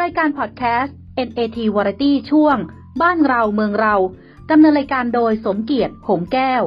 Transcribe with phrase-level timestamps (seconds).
[0.00, 0.96] รายการพอดแคสต์
[1.28, 2.56] NAT Variety ช่วง
[3.02, 3.94] บ้านเราเมืองเรา
[4.50, 6.62] ดำเนินรายการโดยสมเกียรติหงแก้ว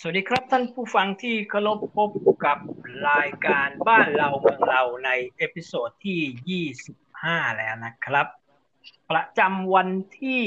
[0.00, 2.10] สวัสดีครับท่านผู้ฟังที่เคารพพบ
[2.44, 2.58] กับ
[3.10, 8.26] รายการบ้านเราเมืองเราใน episode ที่ 25 แล้วนะครับ
[9.10, 9.88] ประจำวัน
[10.20, 10.42] ที่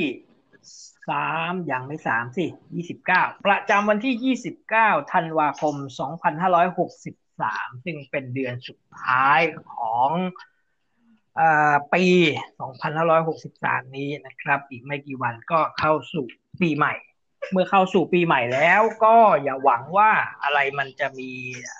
[1.09, 9.39] สามอย่างไม่สามสิยี่สิบเก้าประจำวันที่ยี่สิบเก้าธันวาคมสองพันห้าร้อยหกสิบสามซึ่งเป็นเดือนสุดท้าย
[9.73, 10.09] ของ
[11.39, 11.41] อ
[11.93, 12.05] ปี
[12.59, 16.25] สองพันห้าร้อยหกสิบสามนี้นะครับ อีกไม่กี่วันก็เข้าสู่
[16.61, 16.93] ปีใหม่
[17.51, 20.11] เมื่อเข้าสู่ปีใหม่แล้วก็อย่าหวังว่า
[20.43, 21.29] อะไรมันจะมี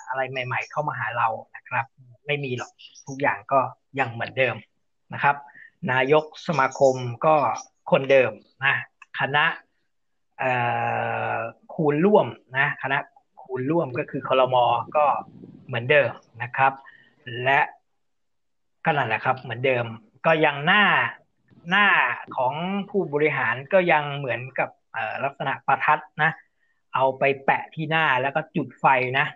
[0.08, 1.86] อะไรใหม่ ๆ เข้ามาหาเรานะครับ
[2.26, 2.72] ไม่มีหรอก
[3.06, 3.60] ทุกอย่างก็
[3.98, 4.56] ยังเหมือนเดิม
[5.14, 5.36] นะครับ
[5.92, 6.94] นายกสมาคม
[7.26, 7.34] ก็
[7.90, 8.32] คนเดิม
[8.64, 8.76] นะ
[9.18, 9.44] คณะ
[11.74, 12.26] คูณร่วม
[12.58, 12.98] นะคณะ
[13.42, 14.64] คูณร่วมก็คือคลมอ
[14.96, 15.04] ก็
[15.66, 16.10] เหมือนเดิม
[16.42, 16.72] นะครับ
[17.44, 17.60] และ
[18.84, 19.84] ก็นั่นแหละครับเหมือนเดิม
[20.26, 20.84] ก็ยังหน้า
[21.70, 21.88] หน้า
[22.36, 22.54] ของ
[22.90, 24.68] ผู้บริหารก็ยังเหมือนกับ
[25.24, 26.30] ลักษณะประทัดนะ
[26.94, 28.86] เอาไปแปะที่หน้าแล้วก็จุดไฟ
[29.18, 29.26] นะ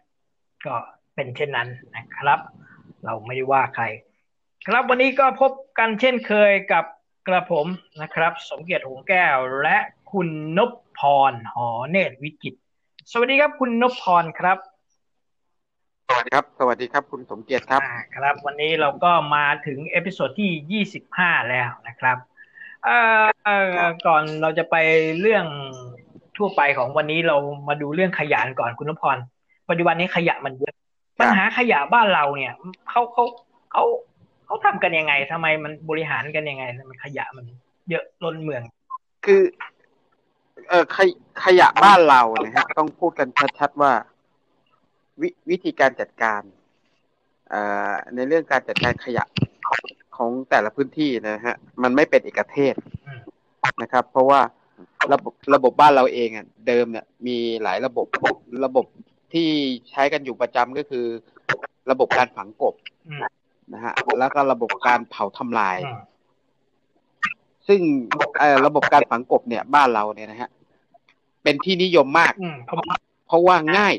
[0.66, 0.74] ก็
[1.14, 2.40] เป็นเช่นนั้นนะครับ
[3.04, 3.84] เราไม่ได้ว่าใคร
[4.66, 6.84] ครับวันนี้ก็พบกันเช่นเคยกับ
[7.28, 7.66] กระผม
[8.02, 9.76] นะครับ สมเกียรติหงแก้วและ
[10.12, 12.54] คุณนพพรหอเนตรวิจิต
[13.10, 14.58] สวัสดีครับคุณนพพรครับ
[16.08, 17.80] สวัสดีครับ สวัสดีครับ คุณสมเกียรติครับ
[18.16, 22.16] ครับ วันนี้เราก็มาถึง episode ที่ยี่สิบห้าแล้วนะครับ
[22.84, 22.96] เอ่
[23.82, 24.76] อก่อนเราจะไป
[25.20, 25.46] เรื่อง
[26.36, 27.36] ทั่วไปของวันนี้เรา
[27.68, 29.18] มาดูเรื่องขยะก่อนคุณนพพร
[29.68, 30.74] ปัจจุบันนี้ขยะมันเยอะ
[31.20, 32.54] ปัญหาขยะบ้านเราเนี่ย
[32.88, 33.24] เขาเขา
[33.72, 33.84] เขา
[34.48, 37.46] เขาทำกันยังไงทำไมมันบริหารกันยังไงมันขยะมัน
[37.90, 38.62] เยอะล้นเมือง
[39.24, 39.42] คือ
[40.68, 41.10] เออขย
[41.44, 43.92] ขยะบ้านเราเนี่ยฮะ ต้องพูดกันชัดๆว่า
[45.20, 46.42] วิวิธีการจัดการ
[47.48, 47.60] เอ่
[47.90, 49.24] อในเรื่องการจัดการขยะ
[50.16, 52.74] ของแต่ละพื้นที่นะฮะ มันไม่เป็นเอกเทศ
[53.82, 54.40] นะครับ เพราะว่า
[55.12, 58.06] ระบบระบบบ้านเราเองอะเดิมเนี่ยมีหลายระบบ
[58.64, 58.86] ระบบ
[59.32, 59.48] ที่
[59.90, 61.06] ใช้กันอยู่ประจำก็คือ
[61.90, 62.74] ระบบการฝังกบ
[63.74, 65.76] นะฮะแล้วก็ระบบการเผาทำลาย
[67.68, 67.80] ซึ่ง
[68.66, 70.50] ระบบการฝังกบเนี่ยบ้านเราเนี่ยนะฮะ
[71.42, 72.32] เป็นที่นิยมมาก
[73.26, 73.94] เพราะว่าง่าย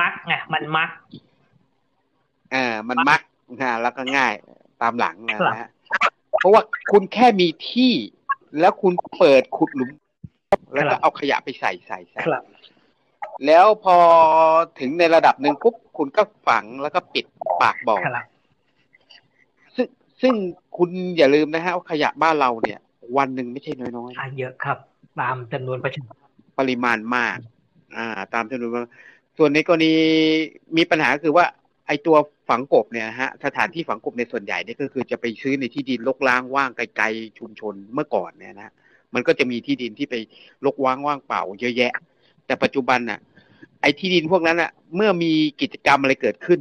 [0.00, 0.90] มักไงมันมัก
[2.54, 3.20] อ่ามันมัก
[3.60, 4.32] นะแล้วก็ง่าย
[4.82, 5.68] ตามหลังนะฮะ
[6.38, 7.92] เพราะว่าคุณแค่มีที่
[8.60, 9.90] แล้วคุณเปิดขุดหลุม
[10.74, 12.22] แล้วก็เอาขยะไปใส่ใส่ใส่
[13.46, 13.96] แล้วพอ
[14.78, 17.24] ถึงในระดับหนึ่งปุ๊บคุณก็ฝังแล้วก็ปิด
[17.62, 17.96] ปากบ่อ
[20.24, 20.36] ซึ่ง
[20.76, 22.80] คุณอย่าลืมนะฮะว่าขยะบ้านเราเนี่ย
[23.16, 24.78] วันหนึ่งไม่ใช่น้อยๆเยอะครับ
[25.20, 26.02] ตามจำนวนประชา
[26.58, 27.38] ปริมาณมาก
[27.96, 28.70] อ่า ตามจำนวน
[29.38, 29.94] ส่วนในกรณี
[30.76, 31.46] มีปัญหาคือว่า
[31.86, 32.16] ไอตัว
[32.48, 38.72] ฝังกบเนี่ยฮะสถานที่ฝังกบในส่วนใหญ่เนี่ยก็คือจะไปซื้อในที่ดินลกล้างว่างไกลๆชุมชนเมื่อก่อนเนี่ยนะ
[39.14, 40.14] มันก็จะมีที่ดินที่ไป
[40.64, 41.92] ลกว้างว่างเปล่า เยอะแยะ
[42.46, 43.18] แต่ปัจจุบันน่ะ
[43.80, 46.60] ไอที่ดินพวกนั้นอะ เมื่อมีกิจกรรมอะไรเกิดขึ้น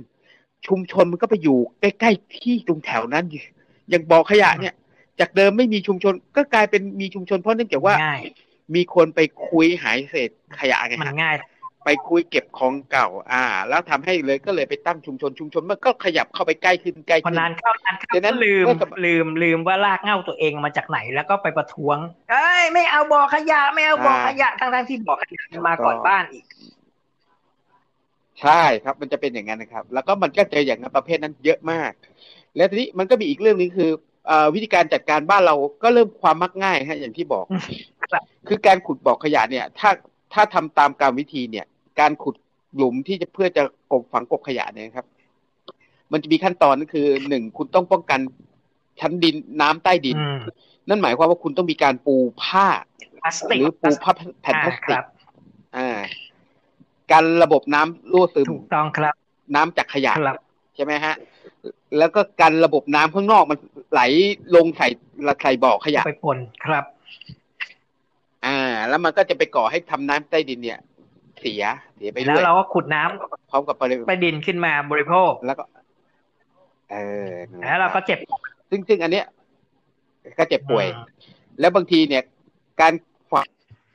[0.67, 3.25] ชุมชนมันก็ไปอยู่ใกล้ๆที่ตรงแถวนั้น
[3.89, 4.73] อย่างบ่อขยะเนี่ย
[5.19, 7.95] จากเดิมไม่มีชุมชนก็กลายเป็นมีชุมชนเพราะเนื่องจากว่า
[8.75, 10.29] มีคนไปคุยหายเศษ
[10.59, 11.35] ขยะไงมันง่าย
[11.85, 18.65] ไปคุยเก็บของเก่า อ่า แล้วทำให้เลยก็เลยไปตั้งชุมชนชุมชนมันก็ขยับเข้าไปใกล้ขึ้นใกล้ขึ้นนานเข้านานเข้านั้นลืม
[19.05, 21.97] ลืมลืมว่าลากเง่าตัวเองมาจากไหนแล้วก็ไปประท้วง
[22.31, 26.43] เอ้ยไม่เอาบ่อขยะไม่เอาบ่อขยะทั้งทั้งที่บ่อขยะมาก่อนบ้านอีก
[28.41, 31.91] ใช่ครับมันจะเป็นอย่างนั้นนะครับ แล้วก็มันก็เจออย่างนั้นประเภทนั้นเยอะมาก
[32.55, 33.89] แล้วทีนี้มันก็มีอีกเรื่องนึงคือ
[34.53, 37.45] วิธีการจัดการบ้านเราก็เริ่มความมักง่ายฮะอย่างที่บอก
[38.47, 39.89] คือการขุดบ่อขยะเนี่ย ถ้า
[40.33, 41.65] ถ้าทำตามการวิธีเนี่ย
[41.99, 42.35] การขุด
[42.75, 45.05] หลุมที่จะเพื่อจะกบฝังกบขยะเนี่ยครับ
[46.11, 48.19] มันจะมีขั้นตอนก็คือหนึ่งคุณต้องป้องกัน
[48.99, 50.17] ชั้นดินน้ำใต้ดิน
[50.89, 52.67] นั่นหมายความว่าคุณต้องมีการปูผ้า
[53.57, 55.01] หรือปูผ้าแผ่นพลาสติกอ่า
[57.11, 59.13] การระบบน้ำรั่วซึมถูกต้องครับ
[59.55, 60.13] น้ำจากขยะ
[60.75, 61.15] ใช่ไหมฮะ
[61.97, 63.57] แล้วก็กันระบบน้ำข้างนอกมัน
[63.91, 64.01] ไหล
[64.55, 64.87] ลงใส่
[65.43, 66.83] ใส่บ่อขยะไปปนครับ
[68.45, 68.57] อ่า
[68.89, 70.79] แล้วมันก็จะไปก่อให้ทำน้ำใต้ดินเนี่ย
[71.41, 71.63] เสีย
[71.95, 73.75] เสียไปด้วยแล้วเราก็ขุดน้ำพร้อมกับ
[74.09, 75.63] ไปดินขึ้นมาบริโภคแล้วก็
[76.91, 76.95] เอ
[77.29, 77.31] อ
[77.67, 78.19] แล้วเราก็เจ็บ
[78.69, 79.25] ซึ่งซึ่งอันเนี้ย
[80.39, 80.87] ก็เจ็บป่วย
[81.59, 82.23] แล้วบางทีเนี่ย
[82.81, 83.12] การฝัง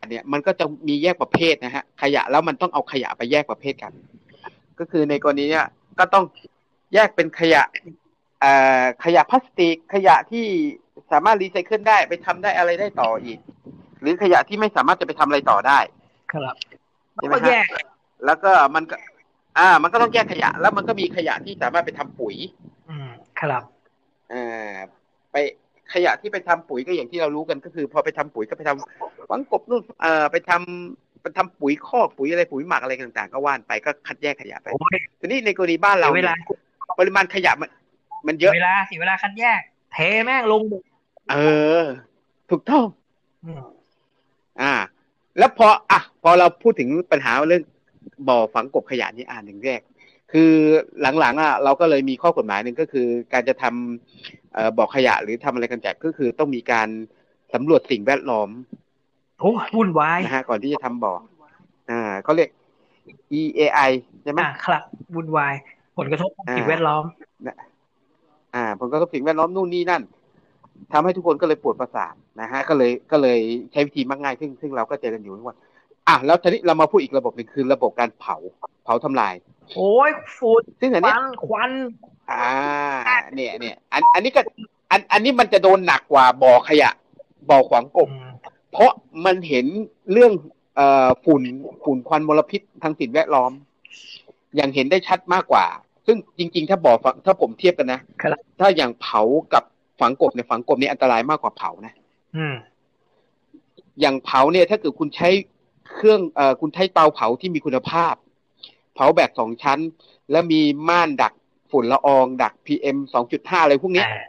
[0.09, 3.93] เนี่ยมันก็จะมีแยกประเภทนะฮะขยะแล้วมันต้องเอาขยะไปแยกประเภทกัน
[4.79, 5.67] ก็คือในกรณีเนี้ย
[5.99, 6.25] ก็ต้อง
[6.95, 7.63] แยกเป็นขยะ
[9.05, 10.47] ขยะพลาสติกขยะที่
[11.13, 13.39] สามารถรีไซเคิลได้ไปทำได้อะไรได้ต่ออีก
[14.01, 15.79] หรือขยะที่ไม่สามารถจะไปทำอะไรต่อได้
[16.33, 16.55] ครับ
[17.15, 17.55] ใช่ไหมครับ
[18.27, 18.97] แล้วก็มันก็
[19.59, 22.37] อ่า มันก็ต้องแยกขยะ แล้วมันก็มีขยะที่สามารถไปทำปุ๋ย
[22.89, 23.09] อืม
[23.41, 23.63] ครับ
[24.33, 24.75] อ่า
[25.33, 25.37] ไป
[25.95, 36.49] ขยะที่ไปทำปุ๋ยก็อย่างที่เรารู้กันก็คือ พอไปทำปุ๋ยก็ไปทำฝังกบนู่นเอ่อไปทำไปทำปุ๋ยคอกปุ๋ยอะไรปุ๋ยหมักอะไรต่างๆ ก็ว่านไปก็คัดแยกขยะไปโอ้ยทีนี้ในกรณีบ้านเราเวลาเนี่ย
[36.99, 37.71] ปริมาณขยะมัน
[38.27, 39.61] มันเยอะเวลาเสียเวลาคัดแยก
[39.93, 40.63] เทแม่งลง
[41.31, 41.37] เอ
[41.81, 41.83] อ
[42.51, 42.85] ถูกต้อง
[43.45, 43.61] อืม
[44.61, 44.73] อ่า
[45.39, 47.63] แล้วพออะพอเราพูดถึงปัญหาเรื่อง
[48.29, 49.81] บ่อฝังกบขยะนี่อ่านหนึ่งแรก
[50.33, 50.53] คือ
[51.01, 56.89] หลังๆอะเราก็เลยมีข้อกฎหมายหนึ่งก็คือ การจะทำเอ่อ บ่อขยะหรือทำอะไรกันจัดก็คือต้องมีการ
[57.55, 58.49] สำรวจสิ่งแวดล้อม
[59.41, 61.15] โอ้วุ่นวายนะฮะก่อนที่จะทำบ่อ
[61.91, 62.49] อ่าเขาเรียก
[63.41, 63.91] EAI
[64.23, 64.83] ใช่ไหมอะครับ
[65.15, 65.55] วุ่นวาย
[65.99, 67.05] ผลกระทบต่อสิ่งอ่าแวดล้อม
[68.55, 70.03] อ่า ผลกระทบสิ่งแวดล้อมนู่นนี่นั่น
[70.93, 73.39] ทำให้ทุกคนก็เลยปวดประสาทนะฮะ ก็เลยก็เลย
[73.73, 75.59] ใช้วิธีมักง่ายซึ่งซึ่งเราก็เจอกันอยู่ทุกวัน
[76.09, 78.37] อะแล้วทีนี้เรามาพูดอีกระบบหนึ่งคือระบบการเผา
[78.85, 79.35] เผาทำลาย
[79.77, 81.71] โอ้ยฝุ่นซึ่งอันคเนี้วัยนควัน
[82.31, 82.47] อ่า
[83.35, 84.43] เนี่ยเนี่ยอันอันนี้ก็
[84.91, 86.91] อันอันนี้มันจะโดนหนักกว่าบ่อขยะ
[87.51, 88.33] บ่อขวางกบอืม
[88.73, 88.91] เพราะ
[89.25, 89.67] มันเห็น
[90.13, 90.33] เรื่อง
[90.77, 91.43] เอ่อฝุ่น
[91.85, 93.53] ฝุ่นควันมลพิษทางสิ่งแวดล้อม
[94.57, 95.67] อย่างเห็นได้ชัดมากกว่า
[96.07, 99.23] ซึ่งจริง ๆ ถ้าบ่อฝังถ้าผมเทียบกันนะครับถ้าอย่างเผา
[99.53, 99.63] กับ
[100.01, 101.95] ฝังกบเนี่ยฝังกบเนี่ยอันตรายมากกว่าเผานะ
[102.37, 102.57] อืม
[104.01, 105.29] อย่างเผาเนี่ย ถ้าเกิดคุณใช้
[105.93, 108.15] เครื่องเอ่อคุณใช้เตาเผาที่มีคุณภาพ
[108.95, 109.79] เผาแบบสองชั้น
[110.31, 111.33] แล้วมีม่านดัก
[111.71, 114.23] ฝุ่นละอองดัก PM สองจุดห้าอะไรพวกเนี้ยอ่า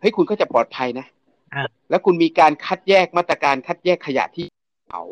[0.00, 1.06] เฮ้ยคุณก็จะปลอดภัยนะ
[1.54, 4.44] อ่าแล้วคุณมีการคัดแยกมาตรการคัดแยกขยะที่
[4.88, 5.02] เผา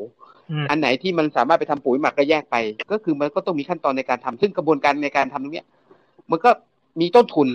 [0.51, 2.57] อืมอันไหนที่มันสามารถไปทำปุ๋ยหมักก็แยกไป
[2.93, 5.67] ก็คือมันก็ต้องมีขั้นตอนในการทำซึ่งกระบวนการในการทำตรงเนี้ย
[6.31, 6.51] มันก็
[7.01, 7.49] มีต้นทุน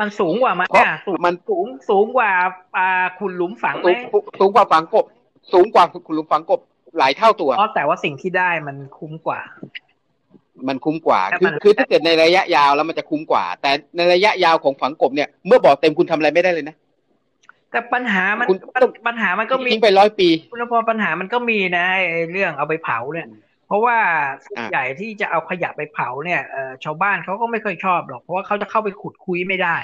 [0.00, 2.30] มันสูงกว่าไหมเพราะอะสูงมันสูงสูงกว่า
[2.76, 2.88] อ่า
[3.18, 5.04] คุณหลุมฝังไหมสูงสูงกว่าฝังกบ
[5.52, 6.60] สูงกว่าคุณลุงฝังกบ
[6.98, 9.40] หลายเท่าตัวเพราะแต่ว่าสิ่งที่ได้มันคุ้มกว่า
[10.68, 16.76] มันคุ้มกว่าแต่คือมันคือถ้าเกิดในระยะยาวแล้วมันจะคุ้มกว่า แต่ในระยะยาวของฝังกบเนี่ยเมื่อบ่อเต็มคุณทำอะไรไม่ได้เลยนะ
[17.70, 23.26] แต่ปัญหามันคุณปัญปัญหามันก็มีทิ้งไปร้อยปี คุณพอปัญหามันก็มีนะไอ้เรื่องเอาไปเผาเนี่ย
[23.66, 23.96] เพราะว่า
[24.44, 29.76] ส่วนอะใหญ่ที่จะเอาขยะไปเผาเนี่ยเอ่อชาวบ้านเขาก็ไม่ค่อยชอบหรอกเพราะว่าเขาจะเข้าไปขุดคุยไม่ได้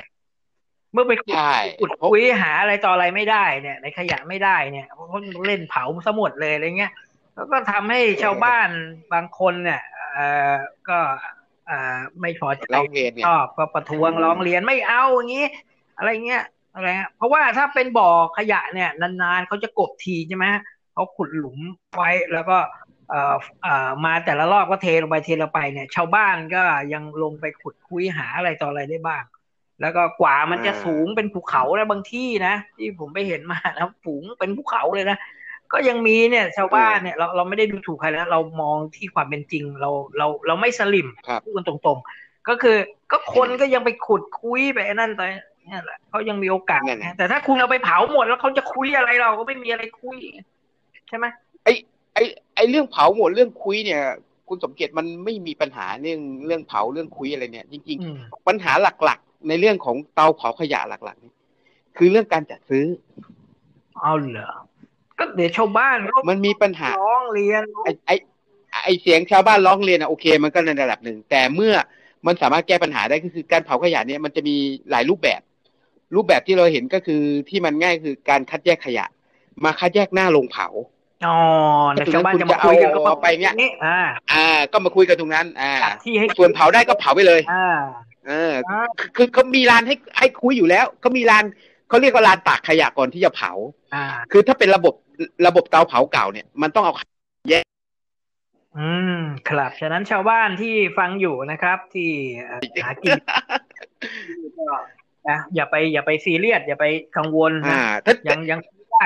[0.93, 6.93] เมื่อไปขุดใช่ขุดคุยหาอะไรต่ออะไรไม่ได้เนี่ยในขยะไม่ได้เนี่ยเพราะเขาเล่นเผาซะหมดเลยอะไรเงี้ย
[7.35, 8.69] แล้วก็ทำให้ชาวบ้าน
[9.13, 9.83] บางคนเนี่ย
[10.17, 10.55] เอ่อ
[10.89, 10.99] ก็
[11.67, 15.47] เอ่อไม่พอใจร้องเรียนเนี่ยชอบก็ประท้วงร้องเรียนไม่เอาอย่างนี้
[15.99, 20.47] อะไรเงี้ยอะไรเงี้ยเพราะว่าถ้าเป็นบ่อขยะเนี่ยนานๆเขาจะกบทีใช่ไหม
[20.93, 21.59] เขาขุดหลุม
[21.97, 22.59] ไว้แล้วก็
[23.11, 26.63] เอ่อเอ่อมาแต่ละรอบก็เทลงไปเทลงไปเนี่ย ชาวบ้านก็
[26.93, 29.25] ยังลงไปขุดคุยหาอะไรต่ออะไรได้บ้าง
[29.81, 35.19] แล้วก็กว่ามันจะอ่าสูงเป็นภูเขานะบางที่นะที่ผมไปเห็นมานะฝูงเป็นภูเขาเลยนะ
[35.73, 42.77] ก็ยังมีเนี่ยชาวบ้านเนี่ยเราเราไม่ได้ดูถูกใครแล้วเรามองที่ความเป็นจริงเราเราเราไม่สลิมครับพูดกันตรงๆ ก็คือ
[43.11, 45.23] ก็คนก็ยังไปขุดคุยไปนั่นไป
[45.65, 50.19] เนี่ยแหละเขายังมีโอกาสนั่นแหละนะแต่ถ้าคุณเอาไปเผาหมดแล้วเขาจะคุยอะไรเราก็ไม่มีอะไรคุย
[51.09, 51.27] ใช่ไหม
[51.65, 51.69] ไอ
[52.15, 52.19] ไอ
[52.57, 54.03] ไอเรื่องเผาหมดเรื่องคุยเนี่ย
[54.49, 58.73] คุณสมเกียรติมันไม่มีปัญหาเรื่องเรื่องเผาเรื่องคุยอะไรเนี่ย จริงอืมๆปัญหา
[59.05, 61.33] หลักๆ ในเรื่องของเตาเผาขยะหลักๆนี่
[61.97, 62.87] คือเรื่องการจัดซื้อ
[64.01, 64.51] เอาเหรอ
[65.19, 68.11] ก็เดี๋ยวชาวบ้านเขามันมีปัญหาร้องเรียนไอไอ
[68.85, 71.75] ไอเสียงชาวบ้านร้องเรียนอะโอเค มันก็ในระดับหนึ่ง แต่เมื่อ
[72.27, 74.57] มันสามารถแก้ปัญหาได้ก็คือการเผาขยะเนี่ยมันจะมี
[74.91, 75.41] หลายรูปแบบ
[76.15, 79.07] รูปแบบที่เราเห็นก็คือที่มันง่ายคือการคัดแยกขยะ
[79.65, 80.67] มาคัดแยกหน้าโรงเผา
[81.27, 81.37] อ๋อ
[81.93, 84.01] แต่ชาวบ้านจะมาคุยกันก็เอาไปเนี่ยอ่า
[84.33, 87.79] อ่า ก็มาคุยกันตรงนั้น อ่าจัดที่ให้ส่วนเผาได้ก็เผาไปเลย อ่า
[88.27, 91.45] เอออ่าคือคือเขามีลานให้ให้คุยอยู่แล้วเขามีลาน
[91.89, 93.53] เขาเรียกว่าลานตากขยะก่อนที่จะเผา
[93.95, 94.95] อ่าคือถ้าเป็นระบบ
[95.47, 96.95] ระบบเตาเผาเก่าเนี่ย มันต้องเอา
[98.79, 102.11] อืม ครับ ฉะนั้นชาวบ้านที่ฟังอยู่นะครับ ที่
[102.45, 103.13] เอ่อหากิน
[104.59, 104.65] ก็
[105.29, 108.59] นะอย่าไปอย่าไปซีเรียสอย่าไปกังวลอ่านะถ้ายังยัง
[108.91, 109.03] ได้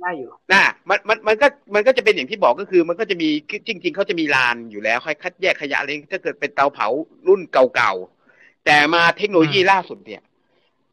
[0.00, 3.28] ได้อยู่น่ะมันมันมันก็มันก็จะเป็นอย่างที่บอกก็คือ มันก็จะมี
[3.68, 6.86] จริง ๆเขาจะมีลานอยู่แล้วให้คัดแยกขยะอะไรถ้าเกิดเป็นเตาเผา
[7.28, 10.22] รุ่นเก่าๆแต่มาเทคโนโลยีอืมล่าสุดเนี่ย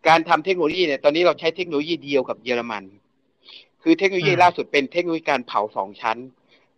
[0.07, 2.83] การทำเทคโนโลยีเนี่ยตอนนี้เราใช้เทคโนโลยีเดียวกับเยอรมัน
[3.83, 6.17] คือเทคโนโลยีล่าสุดเป็นเทคโนโลยีการเผาสองชั้น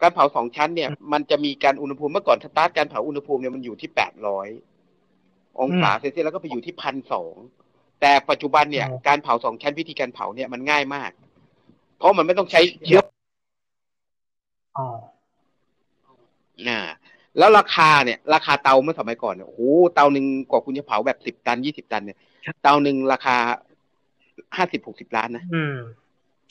[0.02, 4.48] การเผาสองชั้นเนี่ย มันจะมีการอุณหภูมิเมื่อก่อนสตาร์ทการเผาอุณหภูมิเนี่ยมันอยู่ที่แปดร้อย
[5.62, 7.36] องศาเซลเซียสแล้วก็ไปอยู่ที่พันสอง
[8.02, 11.12] แต่ปัจจุบันเนี่ยอืมการเผาสองชั้นวิธีการเผาเนี่ยมันง่ายมาก
[11.98, 13.02] เพราะมันไม่ต้องใช้เชื้อ
[14.78, 14.86] อ๋อ
[16.68, 16.80] อ่า
[17.38, 19.62] แล้วราคาเนี่ย ราคาเตาเมื่อสมัยก่อนเนี่ยโอ้โห
[19.94, 22.18] เตาหนึ่งกว่าคุณจะเผาแบบสิบตันยี่สิบตันเนี่ย
[22.62, 23.36] เตาหนึ่งราคา
[24.58, 25.76] ห้าสิบหกสิบล้านนะอืม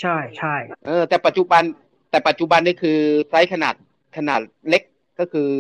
[0.01, 0.55] ใช่ใช่
[0.87, 1.63] เออ แต่ปัจจุบัน
[2.11, 3.75] แต่ปัจจุบันนี่คือไซส์ขนาด
[4.17, 4.83] ขนาดเล็ก
[5.19, 5.51] ก็คือ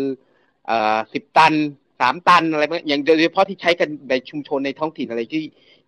[0.66, 1.54] เอ่อสิบตัน
[2.00, 5.44] สามตันอะไรเงี้ยอย่างโดยเฉพาะที่ใช้กันในชุมชนในท้องถิ่นอะไรที่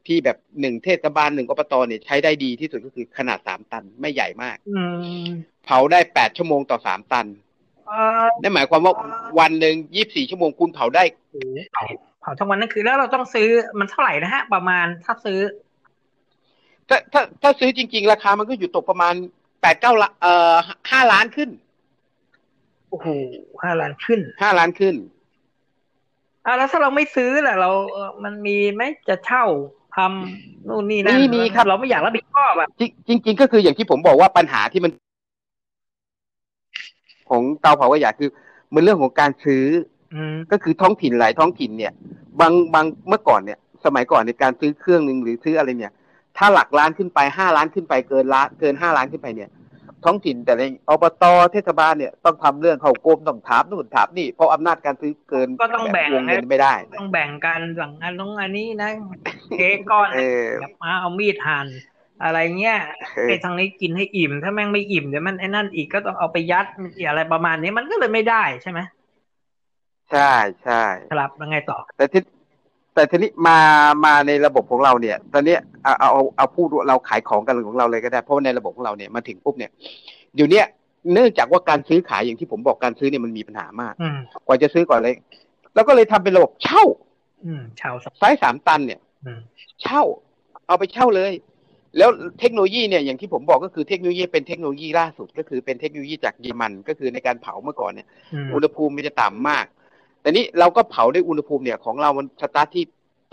[0.06, 4.82] ที่แบบหนึ่งเทศบาลหนึ่งอบตเนี่ยใช้ได้ดีที่สุดก็คือขนาดสามตันไม่ใหญ่มากอื
[5.23, 5.26] ม
[5.64, 7.26] เผาได้แปดชั่วโมงต่อสามตัน
[7.88, 8.94] เอ่อนั่นหมายความว่า
[9.40, 11.85] วันหนึ่งยี่บสี่ชั่วโมงคุณเผาได้โอ้โหเผา
[12.21, 15.38] เผาทั้งวันนั่นคือแล้วเราต้องซื้อมันเท่าไหร่นะฮะ ประมาณถ้าซื้อ
[16.92, 19.14] ถ้าถ้าถ้าซื้อจริง ๆ ราคามันก็อยู่ตกประมาณ
[19.61, 20.54] แปดเก้าละเอ่อ
[20.90, 21.50] ห้าล้านขึ้น
[22.90, 23.06] โอ้โห
[23.62, 24.94] ห้าล้านขึ้นห้าล้านขึ้น
[26.46, 29.44] อ่าแล้วถ้าเราไม่ซื้อล่ะ เราเอ่อมันมีไหมจะเช่า
[29.96, 32.68] ทำนู่นนี่นั่นมีมีครับเราไม่อยากรับผิดชอบอะ
[33.08, 34.92] จริงจริงๆก็คืออย่างที่ผมบอกว่าปัญหาที่มัน
[37.30, 38.30] ของเตาเผาขยะคือ
[38.75, 39.64] มันเรื่องของการซื้อ
[40.14, 41.92] อืมก็คือท้องถิ่นหลายท้องถิ่นเนี่ย
[42.40, 45.92] บางบางเมื่อก่อนเนี่ย สมัยก่อนในการซื้อเครื่องหนึ่งหรือซื้ออะไรเนี่ย
[46.39, 49.51] ถ้าหลักล้านขึ้นไปห้าล้านขึ้นไปเกินล้านเกินห้าล้านขึ้นไปเนี่ย
[50.05, 58.91] ท้องถิ่นแต่ในอบตเทศบาลเนี่ยต้องทำเรื่องเข้ากรมต้องถามนู่นถามนี่เพราะอำนาจการซื้อเกินก็ต้องแบ่งวงเงินไม่ได้ ต้องแบ่งกันสั่งอันน้องอันนี้นะ
[59.57, 61.67] เค้กก้อนเออแบบมาเอามีดหั่น
[62.25, 62.79] อะไรเงี้ย
[63.17, 66.67] เออไอ้ทางนี้กินให้อิ่ม ถ้าแม่งไม่อิ่มเดี๋ยวมันไอ้นั่นอีกก็ต้องเอาไปยัด
[67.09, 68.81] อะไรประมาณนี้มันก็เลยไม่ได้ใช่ไหม
[70.11, 70.33] ใช่
[70.65, 72.23] ใช่ครับแล้วไงต่อแต่ที่
[72.94, 73.58] แต่ทีนี้มา
[74.04, 79.70] มาในระบบของเราเนี่ย ตอนเนี้ยเอาเอาเอาเอาพูดว่าเราขายของกันของเราเลยก็ได้ เพราะว่าในระบบของเราเนี่ยมาถึงปุ๊บเนี่ย
[80.34, 80.66] เดี๋ยวเนี้ย
[81.12, 85.14] เนื่องจากว่าการซื้อขายอย่างที่ผมบอกการซื้อเนี่ยมันมีปัญหามากอืมกว่าจะซื้อก่อนเลย
[85.75, 86.84] แล้วก็เลยทำเป็นระบบเช่า
[87.44, 89.40] อืมเช่าวสไซส์สามตันเนี่ยอืม
[89.82, 90.02] เช่า
[90.66, 91.32] เอาไปเช่าเลย
[91.99, 99.64] แล้วเทคโนโลยีเนี่ยอย่างที่ผมบอกก็คือเทคโนโลยีเป็นเทคโนโลยีล่าสุด ก็คือเป็นเทคโนโลยีจากเยอรมันก็คือในการเผาเมื่อก่อนเนี่ยอืมอุณหภูมิมันจะต่ำมาก
[100.23, 102.85] แต่นี้เราก็เผาด้วยอุณหภูมิเนี่ยของเรามันสตาร์ทที่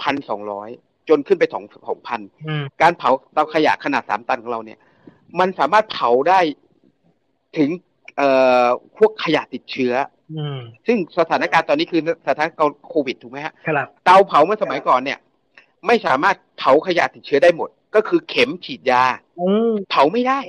[0.01, 0.69] พันสองร้อย
[1.09, 4.79] จนขึ้นไปสองสองพันอืมการเผาเตาขยะขนาดสามตันของเราเนี่ย
[5.39, 6.39] มันสามารถเผาได้
[7.57, 7.69] ถึง
[8.17, 8.29] เอ่
[8.63, 8.65] อ
[8.97, 9.93] พวกขยะติดเชื้อ
[10.37, 15.19] อืมซึ่งสถานการณ์ตอนนี้คือสถานการณ์โควิดถูกไหมฮะครับเตาเผาเมื่อสมัยก่อนเนี่ย
[15.87, 19.03] ไม่สามารถเผาขยะติดเชื้อได้หมด ก็คือเข็มฉีดยา
[19.39, 20.39] อืมเผาไม่ได้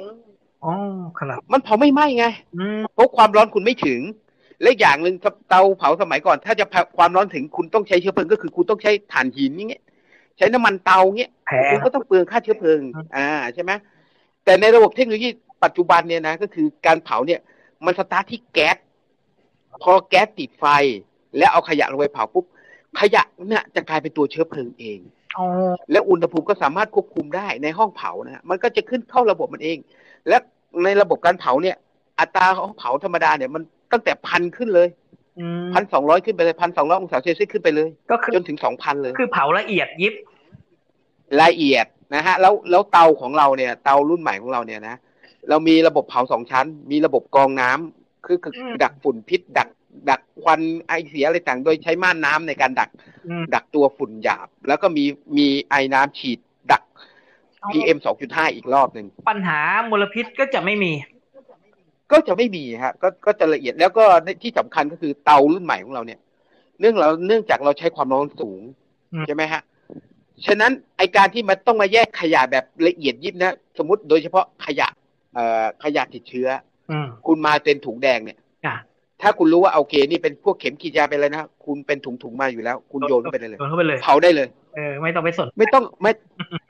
[0.64, 0.73] อ๋อ
[1.18, 4.00] ครับ มันเผาไม่ไหม้ไงอืมเพราะความร้อนคุณไม่ถึง
[4.60, 5.14] และอีกอย่างหนึ่ง
[5.48, 9.82] เตาเผาสมัยก่อน ถ้าจะความร้อนถึงคุณต้องใช้เชื้อเพลิงก็คือคุณต้องใช้ถ่านหินอย่างเงี้ย
[10.38, 13.72] ใช้น้ำมันเตาเงี้ยแพคุงณก็ต้องเปลืองค่าเชื้อเพลิงอืมอ่าใช่ไหม
[14.44, 15.28] แต่ในระบบเทคโนโลยี
[15.64, 17.40] ปัจจุบันเนี่ยนะก็คือการเผาเนี่ย
[17.84, 18.76] มันสตาร์ทที่แก๊ส
[19.82, 20.64] พอแก๊สติดไฟ
[21.38, 22.44] แล้วเอาขยะลงไปเผาปุ๊บ
[23.00, 24.98] ขยะเนี่ยจะกลายเป็นตัวเชื้อเพลิงเอง
[25.38, 25.46] อ๋อ
[25.90, 29.78] และอุณหภูมิก็สามารถควบคุมได้ในห้องเผานะฮะมันก็จะขึ้นเข้าระบบมันเอง
[30.28, 30.36] และ
[30.84, 31.76] ในระบบการเผาเนี่ย
[32.20, 33.62] อัตราของเผาธรรมดาเนี่ยมัน
[33.92, 34.88] ตั้งแต่พันขึ้นเลย
[35.38, 40.14] อืมพันสองร้อยขึ้นไปเลยพันสองร้อยองศาเซลเซียสขึ้นไปเลย ก็คือจนถึงสองพันเลย คือเผาละเอียดยิบ
[41.42, 44.97] ละเอียดนะฮะ แล้วแล้วเตาของเราเนี่ย เตารุ่นใหม่ของเราเนี่ยนะ
[45.49, 49.68] เรามีระบบเผาสองชั้น มีระบบกรองน้ำคือคืออืมดักฝุ่นพิษ ดัก
[50.11, 52.90] ดักควันไอเสียอะไรต่างโดยใช้ม่านน้ำในการดัก
[53.28, 55.04] อืมดักตัวฝุ่นหยาบ แล้วก็มี
[55.37, 56.38] มีไอ้น้ำฉีด
[56.73, 56.82] ดัก
[57.62, 59.59] อ๋อ PM 2.5อีกรอบหนึ่งปัญหา
[59.90, 60.92] มลพิษก็จะไม่มี
[62.10, 64.04] ก็จะไม่มีฮะก็ก็จะละเอียดแล้วก็
[64.42, 66.20] ที่สำคัญก็คือเตารุ่นใหม่ของเราเนี่ย
[66.80, 68.60] เนื่องเราเนื่องจากเราใช้ความร้อนสูง
[69.14, 69.62] อืมใช่ไหมฮะ
[70.46, 74.88] ฉะนั้นไอการที่มันต้องมาแยกขยะแบบละเอียดยิบนะ สมมติโดยเฉพาะขยะ
[75.34, 76.48] เอ่อขยะติดเชื้อ
[76.90, 78.76] อืมคุณมาเป็นถุงแดงเนี่ยอะ
[79.22, 86.12] ถ้าคุณรู้ว่าโอเคนี่เป็นพวกเข็มขีดยาไปเลยนะคุณเป็นถุงถุงๆมาอยู่แล้ว คุณโยนเข้าไปเลยโยนเข้าไปเลยเผาได้เลย เออไม่ต้องไปสน ไม่ต้องไม่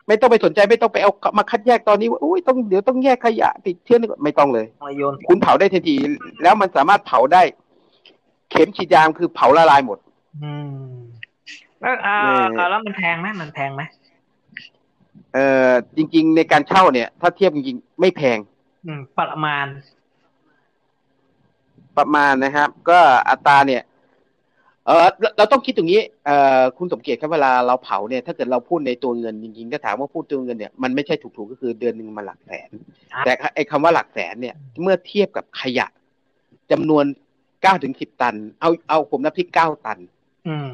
[0.08, 5.94] ไม่ต้องไปสนใจไม่ต้องไปเอามาคัดแยกตอนนี้ว่าอุ้ยต้องเดี๋ยวต้องแยกขยะติดเชื้อนี่ก่อนไม่ต้องเลยมาโยนคุณเผาได้ทันที
[6.42, 7.42] แล้วมันสามารถเผาได้
[8.50, 9.98] เข็มฉีดยามคือเผาละลายหมด
[10.42, 10.90] อืม
[11.80, 13.82] แล้วอ่าเอออ่าแล้วมันแพงไหมมันแพงไหม
[15.34, 18.38] เอ่อจริง ๆ ในการเช่าเนี่ย ถ้าเทียบจริงๆไม่แพง
[18.86, 19.66] อืม ประมาณ
[21.98, 22.98] ประมาณนะครับ ก็
[23.30, 23.82] อัตราเนี่ย
[24.90, 32.70] เออเราเราต้องคิดตรงนี้เอ่อคุณสมเกียรติครับเวลาเราเผาเนี่ยถ้าเกิดเราพูดในตัวเงินจริงๆถ้าถามว่าพูดตัวเงินเนี่ยมันไม่ใช่ถูกๆก็คือเดือนหนึ่งมาหลักแสน
[33.12, 35.86] ครับแต่ไอ้คำว่าหลักแสนเนี่ย เมื่อเทียบกับขยะ
[36.70, 37.04] จำนวน
[37.62, 39.98] เก้าถึงสิบตัน เอาเอาผมนับที่เก้าตัน
[40.48, 40.68] อืม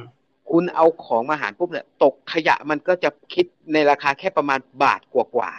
[0.50, 5.50] คุณเอาของมาหารปุ๊บเนี่ยตกขยะมันก็จะคิดในราคาแค่ประมาณบาทกว่ากว่า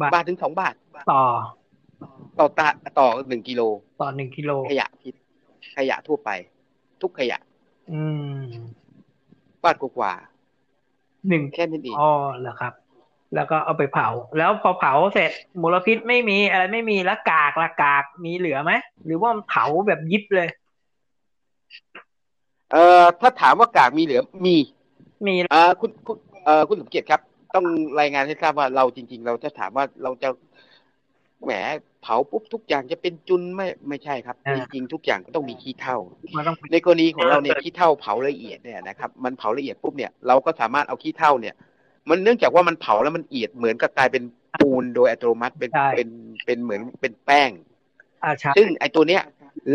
[0.00, 0.74] บาทบาทถึงสองบาท
[1.12, 1.22] ต่อ
[2.38, 2.68] ต่อตา
[2.98, 3.62] ต่อหนึ่งกิโล
[4.00, 5.14] ต่อหนึ่งกิโล ขยะคิด
[5.76, 6.30] ขยะทั่วไป
[7.02, 7.38] ทุกขยะ
[7.92, 8.00] อื
[8.36, 8.40] ม
[9.62, 10.12] บาทกว่ากว่า
[11.28, 12.72] หนึ่งแค่นั้นเองอ๋อเหรอครับ
[13.34, 15.30] แล้วก็เอาไปเผา แล้วพอเผาเสร็จ
[15.62, 18.72] มลพิษไม่มีอะไรไม่มีแล้วกากละกากมีเหลือไหม
[19.04, 20.48] หรือว่ามันเผาแบบยิบเลย
[22.72, 24.56] เอ่อถ้าถามว่ากากมีเหลือมี
[25.26, 27.20] มีเอ่อคุณคุณเอ่อคุณสมเกียรติครับ
[27.54, 27.64] ต้อง
[28.00, 30.28] รายงานให้ทราบว่าเราจริง ๆ เราจะถามว่าเราจะ
[31.44, 31.52] แหม
[32.02, 35.96] เผาปุ๊บทุกอย่างจะเป็นจุนไม่ไม่ใช่ครับอ่าจริงๆทุกอย่างก็ต้องมีขี้เถ้า
[36.36, 41.54] มันต้องในกรณีของเราเนี่ยขี้เถ้าเผาละเอียดเนี่ยนะครับ มันเผาละเอียดปุ๊บเนี่ยเราก็สามารถเอาขี้เถ้าเนี่ย
[42.08, 44.22] มันเนื่องจากว่ามันเผาแล้วมันเอียดเหมือนกับกลายเป็น
[44.60, 46.08] ปูนโดยอัตโนมัติเป็นใช่เป็น
[46.46, 47.50] เป็นเหมือนเป็นแป้ง
[48.24, 49.22] อาใช่ซึ่งไอตัวเนี้ย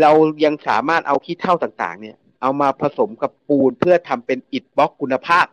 [0.00, 0.12] เรา
[0.44, 5.46] ยังสามารถเอาขี้เถ้าต่างๆ เนี่ย เอามาผสมกับปูนเพื่อทำเป็นอิฐบล็อกคุณภาพ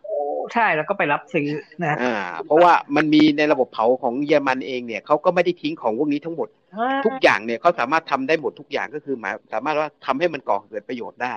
[0.54, 1.48] ใช่แล้วก็ไปรับซื้อ
[1.84, 2.16] นะอ่า
[2.46, 6.48] เพราะว่ามันมีในระบบเผาของเยอรมันเองเนี่ยเขาก็ไม่ได้ทิ้งของพวกนี้ทั้งหมด
[7.06, 11.34] ทุกอย่างเนี่ยเขาสามารถทำได้หมดทุกอย่างก็คือหมายสามารถว่าทำให้มันก่อเกิดประโยชน์ได้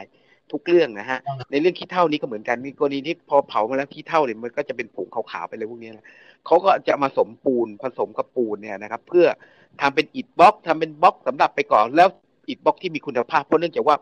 [0.52, 1.20] ทุกเรื่องนะฮะ
[1.52, 6.06] ในเรื่องขี้เถ้านี้ก็เหมือนกันในกรณีที่พอเผามาแล้วขี้เถ้าเนี่ยมันก็จะเป็นผงขาวๆไปเลยพวกนี้นะ
[6.46, 9.26] เขาก็จะมาสมปูนผสมกับปูนเนี่ยนะครับ เพื่อ
[9.82, 12.10] ทำเป็นอิฐบล็อกทำเป็นบล็อกสำหรับไปก่อนแล้ว
[12.50, 13.96] อิฐบล็อกที่มีคุณภาพเพราะเนื่องจากว่า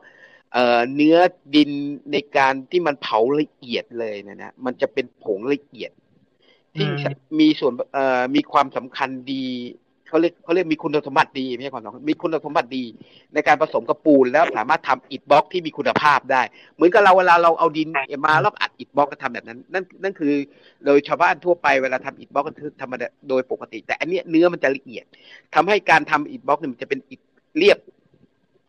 [0.53, 1.17] เอ่อเนื้อ
[1.55, 1.71] ดิน
[2.11, 5.91] ในการที่มันเผาละเอียดเลยเนยนะมันจะเป็นผงละเอียด
[6.75, 9.45] ที่อืมมีส่วนเอ่อมีความสำคัญดี
[10.11, 12.83] เขาเรียกเขาเรียกมีคุณสมบัติดีไม่ใช่ความสำคัญมีคุณสมบัติดี
[13.33, 16.41] ในการผสมกับปูนแล้วสามารถทำอิฐบล็อกที่มีคุณภาพได้
[16.75, 17.87] เหมือนกับเราเวลาเราเอาดิน
[18.25, 20.33] มาแล้วอัดอิฐบล็อกก็ทำแบบนั้น นั่นนั่นคือ
[20.85, 25.05] โดยชาวบ้านทั่วไปเวลาทำอิฐบล็อกก็คือธรรมดาโดยปกติ แต่อันเนี้ยเนื้อมันจะละเอียด
[25.55, 27.21] ทำให้การทำอิฐบล็อกเนี่ยมันจะเป็นอิฐ
[27.57, 27.77] เรียบ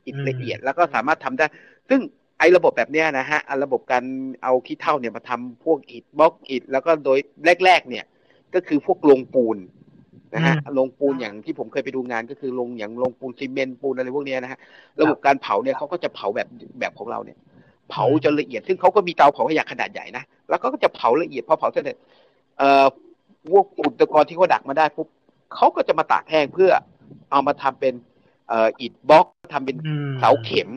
[0.07, 1.47] อิฐละเอียด แล้วก็สามารถทำได้
[1.89, 2.01] ซึ่ง
[2.39, 4.05] ไอ้ระบบแบบเนี้ยนะฮะอะระบบการ
[4.43, 7.19] เอาขี้เถ้าเนี่ยมาทำพวกอิฐบล็อกอิฐแล้วก็โดย
[7.65, 8.05] แรก ๆ เนี่ย
[8.55, 9.57] ก็คือพวกโรงปูน
[10.35, 14.59] นะฮะโรงปูนอย่างที่ผมเคยไปดูงานก็คือโรงอย่างโรงปูนซีเมนต์ปูนอะไรพวกเนี้ยนะฮะ
[15.01, 17.39] ระบบการเผาเนี่ยเขาก็จะเผาแบบแบบของเราเนี่ย
[17.91, 21.99] เผาจนละเอียด ซึ่งเขาก็มีเตาเผาขยะขนาดใหญ่นะแล้วก็จะเผาละเอียดพอเผาเสร็จเนี่ย
[22.59, 22.85] เอ่อ
[23.51, 25.09] พวกอุปกรณ์ที่เขาดักมาได้ปุ๊บ
[25.55, 26.71] เขาก็จะมาตากแห้งเพื่อ
[27.31, 30.69] เอามาทำเป็นเอ่ออิฐบล็อกทำเป็นอืมเสาเข็ม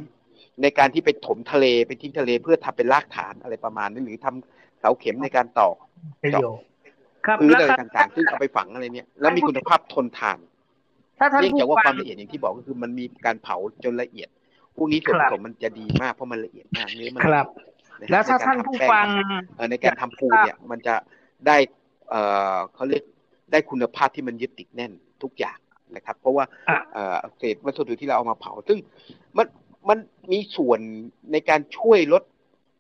[0.62, 5.76] ในการที่ไปถมทะเลไปทิ้งทะเลเพื่อทำเป็นรากฐานอะไรประมาณนั้นหรือทำเสาเข็มในการตอก
[6.24, 6.66] ประโยชน์
[7.26, 10.40] ครับพื้นแล้วอะไรถ้าต่างๆ ซึ่งเอาไปฝังอะไรเนี่ยแล้วมีคุณภาพทนทาน
[11.20, 14.30] ถ้าท่านเนื่องผู้จากว่าคฟัวางมละเอียดอย่างที่บอกก็คือมันมีการเผาจนละเอียด
[14.76, 17.48] พวกนี้ส่วนคผรับสมมันจะดีมากเพราะมันละเอียดมากเนื้อมันครับ
[18.02, 19.08] ละเอียดะฮะแล้วถ้าใกรท่านผู้ทำแป้ฟัง
[19.56, 20.96] เอ่อในการทำปูนเนี่ย มันจะ
[21.48, 21.58] ได้
[22.10, 22.22] เอ่
[22.56, 23.04] อเขาเรียก
[23.52, 24.92] ได้คุณภาพที่มันยึดติดแน่น
[25.24, 25.58] ทุกอย่าง
[25.96, 28.78] นะครับ เพราะว่าอะเอ่อเศษวัสดุที่เราเอามาเผา ซึ่ง
[29.38, 29.48] มัน
[29.90, 29.98] มัน
[30.32, 30.80] มีส่วน
[31.32, 32.24] ในการช่วยลด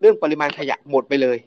[0.01, 1.37] เรื่องปริมาณขยะหมดไปเลย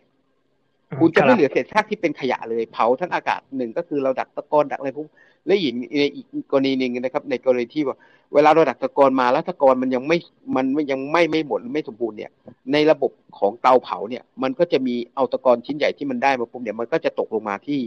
[1.01, 5.07] คุณจะไม่เหลือเศษซากที่เป็นขยะเลย เผาทั้งอากาศหนึ่งก็คือเราดักตะกอนดักอะไรพวก
[5.47, 7.97] และอีกในอีกกรณีหนึ่งนะครับ ในกรณีที่ว่า
[8.35, 10.19] เวลาเราดักตะกอนมาแล้วตะกอนมันยังไม่
[10.57, 12.31] มันยังไม่ไม่หมดไม่สมบูรณ์เนี่ย
[12.73, 17.81] ในระบบของเตาเผาเนี่ย มันก็จะมีเอาตะกอนชิ้นใหญ่ที่มันได้มาปุ๊บเนี่ยมันก็จะตกลงมาที่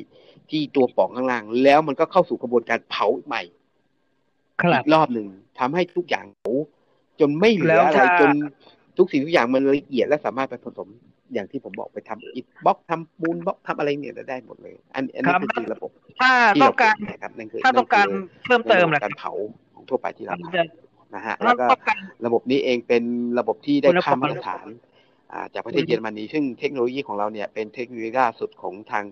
[0.50, 3.61] ที่ตัวปล่องข้างล่าง แล้วมันก็เข้าสู่กระบวนการเผาใหม่ครั
[4.70, 5.28] อีบกรอบหนึ่ง
[5.60, 6.52] ทำให้ทุกอย่างเผา
[7.20, 8.32] จนไม่เหลืแล้อวอะไรถ้าจน
[8.98, 10.90] ทุกสิ่งทุกอย่างมันละเอียดและสามารถไปผสม
[11.34, 15.90] อย่างที่ผมบอกไปทำอิฐบล็อกทำปูนบล็อกทำอะไรเนี่ยได้หมดเลย อันอันนี้ก็คือระบบ
[16.22, 19.32] ถ้าที่ต้อเรางการเป็นนะครับนั่นคือถ้าต้องการนั่นเพิ่มคือเติมในแหระละบบการเผา
[19.76, 23.04] ของทั่วไปที่เรามันทจะำนะฮะถ้าแล้วก็ต้องการระบบนี้เองเป็น
[23.40, 24.68] ระบบที่ได้คุณภาพค่ามาตรฐาน
[25.32, 29.06] อ่าจากประเทศเยอรมนีซึ่งเทคโนโลยีของเราเนี่ยเป็นเทคโนโลยีล่าสุดของทาง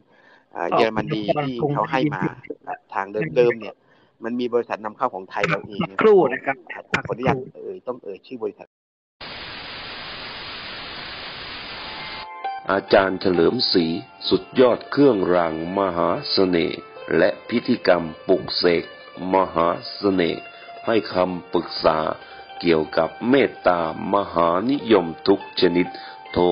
[0.55, 2.21] อ่าเยอรมนีที่เขาให้มา
[2.93, 3.75] ทางเดิมๆเนี่ย
[4.23, 6.55] มันมีบริษัทนำเข้าของไทยเราเองสักครู่นะครับ
[7.07, 8.67] ขออนุญาตเอ่ยต้องเอ่ยชื่อบริษัท
[12.71, 13.85] อาจารย์เฉลิมศรี
[14.29, 16.79] สุดยอดเครื่องรางมหาเสน่ห์
[17.17, 18.83] และพิธีกรรมปลุกเสก
[19.33, 20.41] มหาเสน่ห์
[20.85, 21.97] ให้คำปรึกษา
[22.61, 23.81] เกี่ยวกับเมตตา
[24.13, 25.87] มหานิยมทุกชนิด
[26.31, 26.43] โทร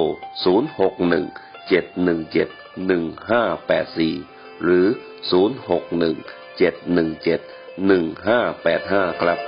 [4.54, 4.86] 061-717-1584 หรือ
[7.78, 9.40] 061-717-1585ครับ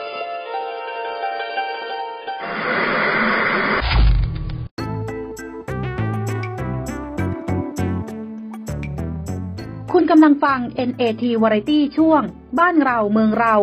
[9.93, 12.21] คุณกำลังฟัง NAT Variety ช่วง
[12.59, 13.55] บ้านเราเมืองเรา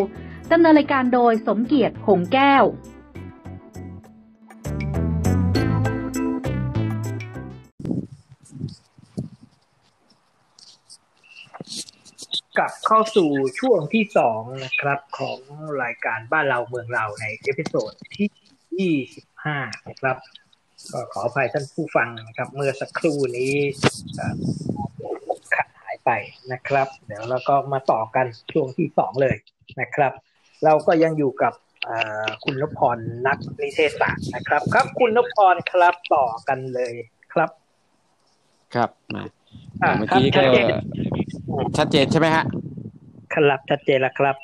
[0.52, 2.64] ดำเนินรายการโดยสมเกียรติหงแก้ว
[12.58, 15.38] กลับเข้าสู่ช่วงที่สองนะครับ ของ
[15.82, 18.28] รายการบ้านเราเมืองเราใน episode ที่
[18.78, 20.16] ยี่สิบห้านะครับ
[20.92, 23.54] ก็ขออภัยท่านผู้ฟังนะครับ เมื่อสักครู่นี้
[24.16, 24.34] เอ่อ
[25.54, 26.10] ขาดหายไป
[26.52, 29.36] นะครับ เดี๋ยวเราก็มาต่อกันช่วงที่สองเลย
[29.80, 30.12] นะครับ
[30.64, 31.52] เราก็ยังอยู่กับ
[31.84, 36.94] เอ่อคุณนพพรนักนิเทศศาสตร์นะครับ ครับคุณนพพรครับต่อกันเลย
[37.32, 37.50] ครับ
[38.74, 39.22] ครับมา
[39.82, 40.80] อ่าเมื่อกี้ครัก็บ
[41.56, 42.44] ชัดเจนชัดเจนใช่ไหมฮะ
[43.32, 44.36] ครับชัดเจนแล้วครับ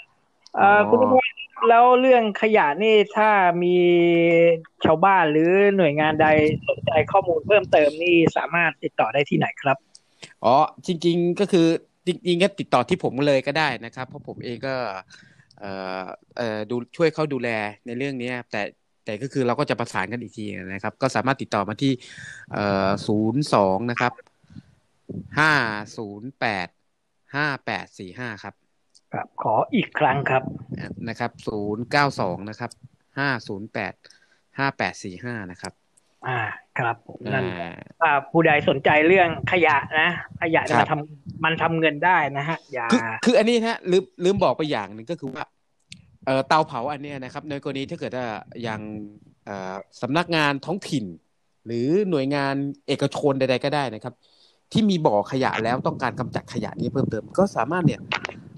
[0.57, 1.27] เอ่ออ๋อคุณนพพร
[1.69, 3.31] แล้วเรื่องขยะนี่ถ้า
[3.65, 3.77] มี
[4.85, 6.27] ชาวบ้านหรือหน่วยงานใด
[6.69, 9.77] สนใจข้อมูลเพิ่มเติมนี่สามารถติดต่อได้ที่ไหนครับ
[10.45, 10.55] อ๋อ
[10.87, 11.67] จริง ๆก็คือ
[12.07, 14.75] จริงๆก็ติดต่อที่ผมเลยก็ได้นะครับ เพราะผมเองก็
[15.61, 16.05] เอ่อ
[16.37, 17.49] เอ่อดูช่วยเขาดูแล
[17.87, 18.63] ในเรื่องเนี้ยแต่
[19.05, 21.93] แต่ก็คือเราก็จะประสานกันอีกทีนะครับ ก็สามารถติดต่อมาที่
[22.53, 24.13] เอ่อศูนย์สองนะครับ
[25.39, 25.53] ห้า
[25.97, 26.69] ศูนย์แปด
[27.35, 28.55] ห้าแปดสี่ห้าครับ
[29.13, 30.43] ครับ ขออีกครั้งครับ
[31.09, 32.71] นะครับศูนย์เก้าสองนะครับ
[33.19, 33.93] ห้าศูนย์แปด
[34.59, 35.73] ห้าแปดสี่ห้านะครับ
[36.27, 36.41] อ่า
[36.79, 40.11] ครับผมนั่นอ่าถ้าผู้ใดสนใจเรื่องขยะนะ
[40.43, 45.45] ขยะเนี่ยครัมันบทำมันทำเงินได้นะฮะ อย่า คือคืออันนี้นะฮะลืมลืมบอกไปอย่างหนึ่งก็คือว่า
[46.25, 48.27] เอ่อเตาเผาอันเนี้ยนะครับ ในกรณีถ้าเกิดว่า
[48.63, 48.81] อย่าง
[49.45, 51.05] เอ่อสำนักงานท้องถิ่น
[51.67, 52.55] หรือหน่วยงาน
[52.87, 54.15] เอกชนใด ๆ ก็ได้นะครับ
[54.73, 58.01] ที่มีบ่อขยะแล้วต้องการกำจัดขยะนี้เพิ่มเติม ก็สามารถเนี่ย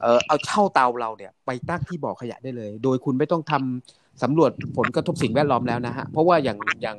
[0.00, 6.96] เอ่อเอาเช่าเตาเราเนี่ยไปตั้งที่บ่อขยะได้เลย โดยคุณไม่ต้องทำสำรวจผลกระทบสิ่งแวดล้อมแล้วนะฮะเพราะว่าอย่างอย่าง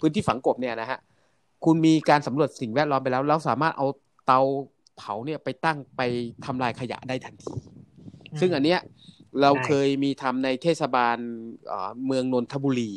[0.00, 0.98] พื้นที่ฝังกบเนี่ยนะฮะ
[1.64, 3.86] คุณมีการสำรวจสิ่งแวดล้อมไปแล้วเราสามารถเอา
[4.26, 4.40] เตา
[4.96, 6.02] เผาเนี่ยไปตั้งไป
[6.44, 7.52] ทำลายขยะได้ทันที
[8.40, 8.80] ซึ่งอันเนี้ย
[9.40, 11.16] เราใช่เคยมีทำในเทศบาล
[11.66, 12.92] เอ่อเมืองนนทบุรี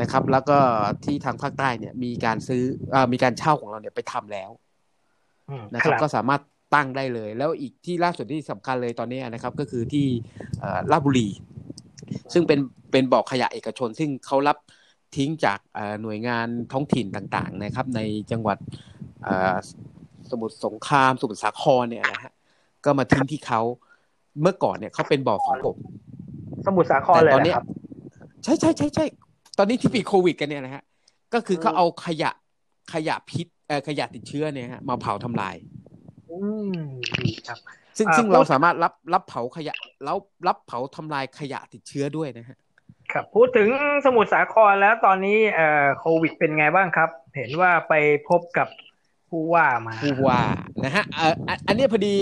[0.00, 0.58] นะครับ แล้วก็
[1.04, 4.69] ที่ทางภาคใต้เนี่ยมีการซื้อเอ่อมีการเช่าของเราเนี่ยไปทำแล้วอืม
[5.74, 6.42] นะครับ ก็สามารถ
[6.74, 10.06] ตั้งได้เลย แล้วอีกที่ล่าสุดที่สำคัญเลยตอนนี้นะครับ ก็คือที่
[10.60, 11.28] เอ่อลาดบุรี
[12.32, 12.58] ซึ่งเป็น
[12.92, 14.56] เป็นบ่อขยะเอกชน ซึ่งเขารับ
[15.16, 18.58] ทิ้งจากเอ่อหน่วยงานท้องถิ่นต่างๆ นะครับ ในจังหวัด
[19.22, 19.54] เอ่อ
[20.30, 22.32] สมุทรสงครามสมุทรสาครเนี่ยนะฮะ
[22.84, 23.60] ก็มาทิ้งที่เขา
[24.40, 25.76] เมื่อก่อนเนี่ยเขาเป็นบ่อฝังกบ
[26.66, 27.66] สมุทรสาครแต่เลยตอนนะเนี้ยครับ
[28.44, 29.04] ใช่ใช่ใช่ใช่
[29.58, 30.82] ตอนนี้ที่ปีโควิดกันเนี่ยนะฮะ
[31.34, 32.30] ก็คือเขาเอาขยะ
[32.92, 35.56] ขยะพิษเอ่อ ขยะติดเชื้อเนี่ยฮะมาเผาทำลาย
[36.30, 36.38] อื
[36.70, 36.72] ม
[37.20, 37.58] ดีครับ
[37.98, 40.16] ซึ่งอ่าซึ่งพูดเราสามารถรับรับเผาขยะแล้ว
[40.48, 42.56] รับเผาทำลายขยะติดเชื้อด้วยนะฮะ
[43.12, 43.68] ครับพูดถึง
[44.04, 47.94] สมุทรสาครแล้วตอนนี้เอ่อโควิดเป็นไงบ้างครับ เห็นว่าไป
[48.28, 48.68] พบกับ
[49.30, 50.42] ผู้ว่ามาผู้ว่า
[50.84, 52.16] นะฮะเอ่ออันอันเนี้ยพอดี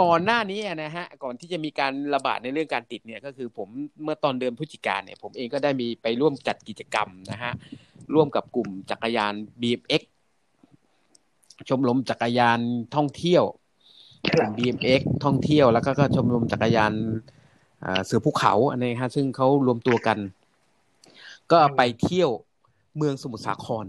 [0.00, 3.68] ก่อนหน้านี้นะฮะก่อนที่จะมีการระบาดในเรื่องการติดเนี่ยก็คือผม
[4.02, 7.52] เมื่อตอนเดือนพฤศจิกาเนี่ยผมเองก็ได้มีไปร่วมจัดกิจกรรมนะฮะ
[8.14, 10.02] ร่วมกับกลุ่มจักรยาน BMX
[11.68, 12.60] ชมรมจักรยาน
[12.94, 13.44] ท่องเที่ยว
[14.38, 16.92] ครับ BMX ท่องเที่ยวแล้วก็ก็ชมรมจักรยาน
[17.80, 20.18] เอ่อเสือภูเขาอันนี้ฮะซึ่งเขารวมตัวกัน
[21.52, 22.30] ก็ไปเที่ยว
[22.96, 23.86] เมืองสมุทรสาคร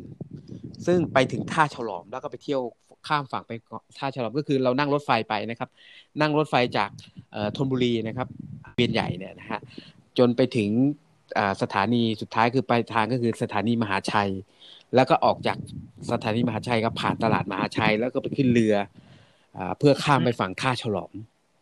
[0.85, 2.61] ซึ่งไปถึงท่าฉลอมแล้วก็ไปเที่ยว
[3.07, 5.69] ข้ามฝั่งไปเกาะท่าฉลอมก็คือเรานั่งรถไฟไปนะครับ
[6.21, 6.89] นั่งรถไฟจาก
[7.31, 8.27] เอ่อธนบุรีนะครับ
[8.75, 9.59] เวียนใหญ่เนี่ยนะฮะ
[10.17, 11.08] จนไปถึงอ่า
[11.61, 14.31] สถานีสุดท้ายคือปลายทางก็คือสถานีมหาชัย
[14.95, 15.57] แล้วก็ออกจาก
[16.11, 18.75] สถานีมหาชัยก็ผ่านตลาดมหาชัย แล้วก็ไปขึ้นเรือ
[19.57, 21.13] อาเพื่อข้ามไปฝั่งท่าฉลอม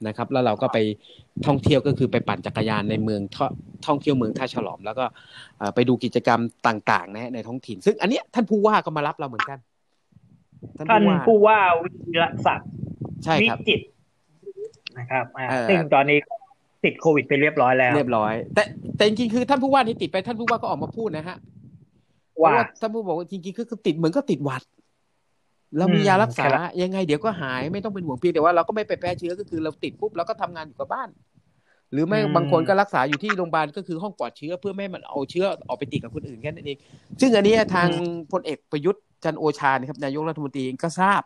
[0.08, 0.78] นะครับ แล้วเราก็ไป
[1.46, 3.46] ท่องเที่ยวก็คือไปปั่นจักรยานในเมืองท่อ
[3.86, 5.06] ท่องเที่ยวเมืองท่าฉลอม แล้วก็
[5.58, 9.60] เอ่อไปดูกิจกรรมต่างๆนะฮะในท้องถิ่น ซึ่งอันเนี้ยท่านผู้ว่าก็มารับเราเหมือนกัน
[10.78, 10.88] ท่าน
[11.28, 12.70] ผู้ว่าวิรศักดิ์
[13.24, 13.84] ใช่วิครับจิตร
[14.98, 16.20] นะครับอ่าเออซึ่งตอนนี้
[16.88, 18.64] ติดโควิดไปเรียบร้อยแล้ว เรียบร้อย แต่
[18.96, 21.38] แต่จริงๆคือท่านผู้ว่าที่ติดไปท่านผู้ว่าก็ออกมาพูดนะฮะ
[22.38, 24.64] เพว่าราะว่าท่านผู้บอกว่าจริงๆคือติดเหมือนก็ติดหวัด
[25.78, 31.10] เรามีอืมยารักษาครับยังไงเดี๋ยวก็หายไม่ต้องเป็นห่วงเพียงแต่ว่าเราก็ไม่ไปแพร่เชื้อก็คือเราติดปุ๊บเราก็ทำงานอยู่กับบ้าน
[31.94, 36.78] หรือไม่บางคนก็รักษาอยู่ที่โรงพยาบาลก็คือห้องปลอดเชื้อเพื่อไม่ให้มันเอาเชื้อออกไปติดกับคนอื่นแค่นั้นเอง
[37.22, 37.90] ซึ่งอันนี้ทาง
[38.32, 41.22] พลเอกประยุทธ์จันทร์โอชานะครับนายกรัฐมนตรีเองก็ทราบ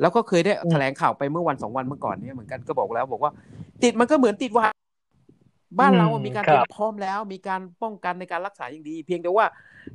[0.00, 3.32] แล้วก็เคยได้แถลงข่าวไปเมื่อวันสองวันเมื่อก่อนเนี่ยเหมือนกันก็บอกแล้วบอกว่า
[3.82, 4.73] ติดมันก็เหมือนติดหวัด
[5.78, 9.46] บ้านเราอะมีการคเตรับรียมพร้อมแล้ว มีการป้องกันในการรักษาอย่างดี เพียงแต่ว่า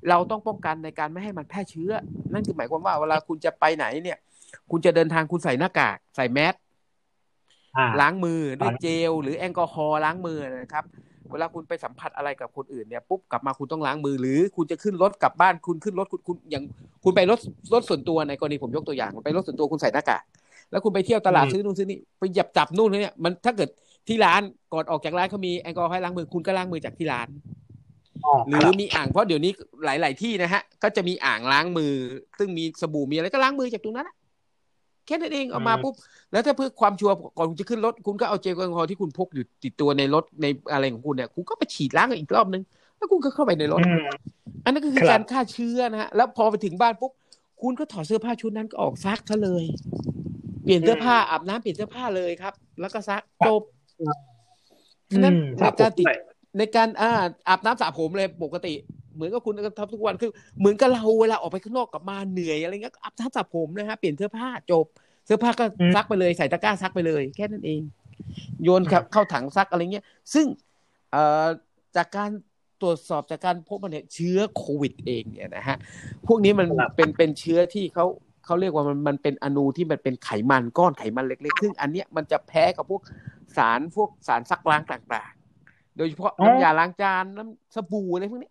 [0.09, 1.91] เราต้องป้องกันในการไม่ให้มันแพร่เชื้อ
[2.33, 4.17] นั่นคือหมายความว่าเวลาคุณจะไปไหนเนี่ย
[4.71, 6.53] คุณจะเดินทางคุณใส่หน้ากาก ใส่แมส
[7.77, 10.85] อ่าล้างมือด้วยอ่าเจล หรือแอลกอฮอล์ล้างมือนะครับ
[11.31, 16.63] เวลาคุณไปสัมผัสอะไรกับคนอื่นเนี่ยปุ๊บกลับมาคุณต้องล้างมือ หรือคุณจะขึ้นรถกลับบ้านคุณขึ้นรถคุณคุณอย่าง
[17.03, 17.39] คุณไปรถ
[17.73, 20.23] รถส่วนตัวในกรณีผมยกตัวอย่างคุณไปรถส่วนตัวคุณใส่หน้ากาก
[20.71, 23.69] แล้วคุณไปเที่ยวตลาดอืมซื้อนู่นซื้อนี่ไปหยับจับนู่นเนี่ยมันถ้าเกิด
[24.09, 24.41] ที่ร้าน
[24.73, 27.27] ก่อนออกจากร้านเขามีแอลกอฮอล์ให้ล้างมือคุณก็ล้างมือจากที่ร้าน
[28.25, 29.51] อ๋อหครืรัอบมีอ่างเพราะเดี๋ยวนี้
[29.85, 31.91] หลาย ๆ ที่นะฮะ ก็จะมีอ่างล้างมือ
[32.39, 34.15] ซึ่งมีสบู่มีอะไรก็ล้างมือจากตรงนั้นนะ
[35.05, 35.93] แค่นั้นเองเออกมาอืมปุ๊บ
[36.31, 42.63] แล้วถ้าเพื่อความชัวร์ก่อนคุณจะขึ้นรถคุณก็เอาเจลแอลกอฮอล์ที่คุณพกอยู่ติดตัวในรถในอะไรของคุณเนี่ยคุณก็ไปฉีดล้างอีกรอบนึง
[42.97, 44.03] แล้วคุณก็เข้าไปในรถอืม
[44.63, 47.11] อันนั้นก็คือครับการฆ่าเชื้อนะฮะแล้วพอไปถึงบ้านปุ๊บ
[47.61, 49.65] คุณก็ถอดเสื้อผ้าชุดนั้นก็ออกซักซะเลย
[50.63, 53.78] เปลี่ยนเสื้อผ้าอาบน้ำเปลี่ยนเสื้อผ้าเลยครับ แล้วก็ซักจบฉะ
[55.23, 57.11] นั้นอืมในการติดครับผมในการอ่า
[57.47, 58.73] อาบน้ำสระผมเลยปกติ
[59.15, 64.85] เหมือนกับคุณทำทุกวันคือเหมือนกับเราเวลาออกไปข้างนอกกลับมาเหนื่อยอะไรเงี้ยก็อาบน้ำสระผมนะฮะเปลี่ยนเสื้อผ้าจบ
[65.25, 67.81] เสื้อผ้าก็อืมซักไปเลยใส่ตะกร้าซักไปเลย แค่นั้นเอง
[68.63, 70.45] โยนครับเข้าถังซักอะไรเงี้ย ซึ่ง
[71.11, 71.47] เอ่อ
[71.95, 72.29] จากการ
[72.81, 75.77] ตรวจสอบจากการพบมันเนี่ยเชื้อโควิดเองเนี่ยนะฮะ
[76.27, 78.05] พวกนี้มันครับเป็นเป็นเชื้อที่เขา
[78.45, 83.01] เขาเรียกว่ามันมันเป็นอนูที่มันเป็นไขมันก้อนไขมันเล็กๆซึ่งอันเนี้ยมันจะแพ้กับพวก
[83.57, 85.31] สารพวกสารซักล้างต่าง
[85.97, 88.49] โดยเฉพาะอ๋อน้ำยาล้างจานน้ำสบู่อะไรพวกนี้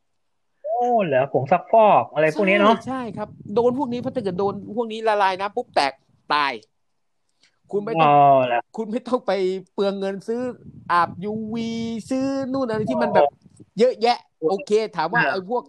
[0.63, 5.93] โอ้เหรอผงซักฟอกอะไรพวกนี้เนาะใช่ใช่ครับโดนพวกนี้เพราะถ้าเกิดโดนพวกนี้ละลายนะปุ๊บแตก
[6.33, 6.53] ตาย
[7.71, 8.11] คุณไม่ต้อ๋ออง
[8.47, 9.33] เหรอคุณไม่ต้องไป
[9.73, 10.41] เปลืองเงินซื้อ
[10.93, 11.71] อาบยูวี
[12.11, 13.27] ซื้อนู่นอะไรที่มันแบบ
[13.79, 15.63] เยอะแยะ โอเค ถามว่าไอ้พวก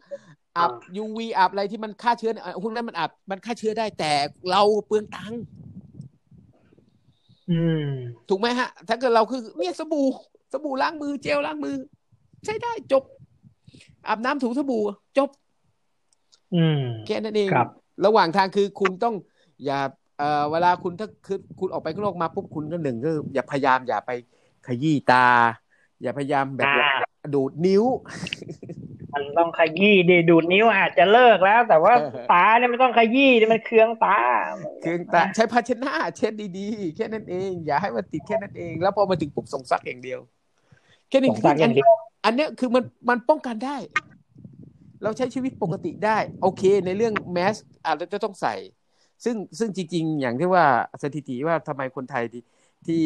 [0.58, 4.12] อาบยูวีอาบอะไรที่มันฆ่าเชื้อเนี่ยพวกนั้นมันอาบมันฆ่าเชื้อได้แต่
[4.50, 5.69] เราเปลืองตังค์อืม
[8.30, 10.08] ถูกไหมฮะ ถ้าเกิดเราคือเนี่ยสบู่
[10.54, 11.76] สบู่ล้างมือเจลล้างมือ
[12.46, 13.04] ใช้ได้จบ
[14.08, 14.84] อาบน้ำถูสบู่
[15.18, 15.30] จบ
[16.56, 17.70] อืมแค่นั้นเองครับ
[18.06, 19.16] ระหว่างทางคือคุณต้อง
[19.66, 19.80] อย่า
[20.18, 24.12] เอ่อเวลาคุณถ้าคือคุณออกไปข้างนอกมาปุ๊บคุณก็หนึ่งก็อย่าพยายามอย่าไป
[24.68, 25.26] ขยี้ตา
[26.02, 27.84] อย่าพยายามแบบอ่าดูดนิ้ว
[29.14, 34.20] มันต้องขยี้ดีดูดนิ้วอาจจะเลิกแล้ว แต่ว่าเออตาเนี่ยมันต้องขยี้เนี่ยมันเคืองตา
[34.82, 40.20] เครื่องตาใช้ภาชนะเช็ดดีๆ แค่นั้นเอง อย่าให้มันติดแค่นั้นเอง แล้วพอมาถึงปุ๊บส่งซักอย่างเดียว
[41.10, 41.92] แค่นี้ส่งซักอย่างเดียว
[42.26, 43.78] อันเนี้ยคือมันมันป้องกันได้
[45.04, 48.56] เราใช้ชีวิตปกติได้ โอเค ในเรื่องแมสอาจจะต้องใส่
[49.24, 50.66] ซึ่งซึ่งจริง ๆ อย่างที่ว่า
[51.02, 52.44] สถิติว่าทำไมคนไทยที่
[52.88, 53.04] ที่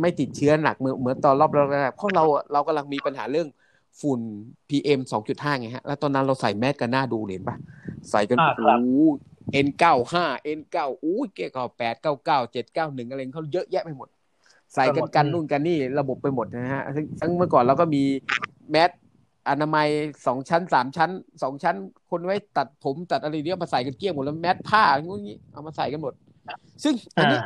[0.00, 3.48] ไม่ติดเชื้อหนักเหมือนเหมือนตอนรอบแรกๆเพราะเราอะเรากำลังมีปัญหาเรื่อง
[4.00, 4.20] ฝุ่น
[4.68, 5.00] PM
[5.30, 7.56] 2.5ไงฮะ แล้วตอนนั้นเราใส่แมสกันหน้าดูเห็นปะ
[8.10, 8.90] ใส่กันอ่าโอ้ครับโห
[9.66, 10.16] N95
[10.58, 14.08] N9 อู้ยเก้าแปดเก้าเก้าเจ็ดเก้าหนึ่งอะไรเขาเยอะแยะไปหมด
[14.74, 18.02] ใส่กันกันนู่นกันนี่ระบบไปหมดนะฮะซึ่งซึ่งเมื่อก่อนเราก็มี
[18.70, 18.90] แมส
[19.48, 19.88] อนามัย
[20.26, 21.10] สองชั้นสามชั้น
[21.42, 21.76] สองชั้น
[22.10, 26.12] คนไว้ตัดผมตัดอะไรเนี้ยมาใส่กันเกลี้ยงหมดแล้วแมสผ้าอย่างงี้เอามาใส่กันหมด
[26.84, 27.40] ซึ่งอันอ่านี้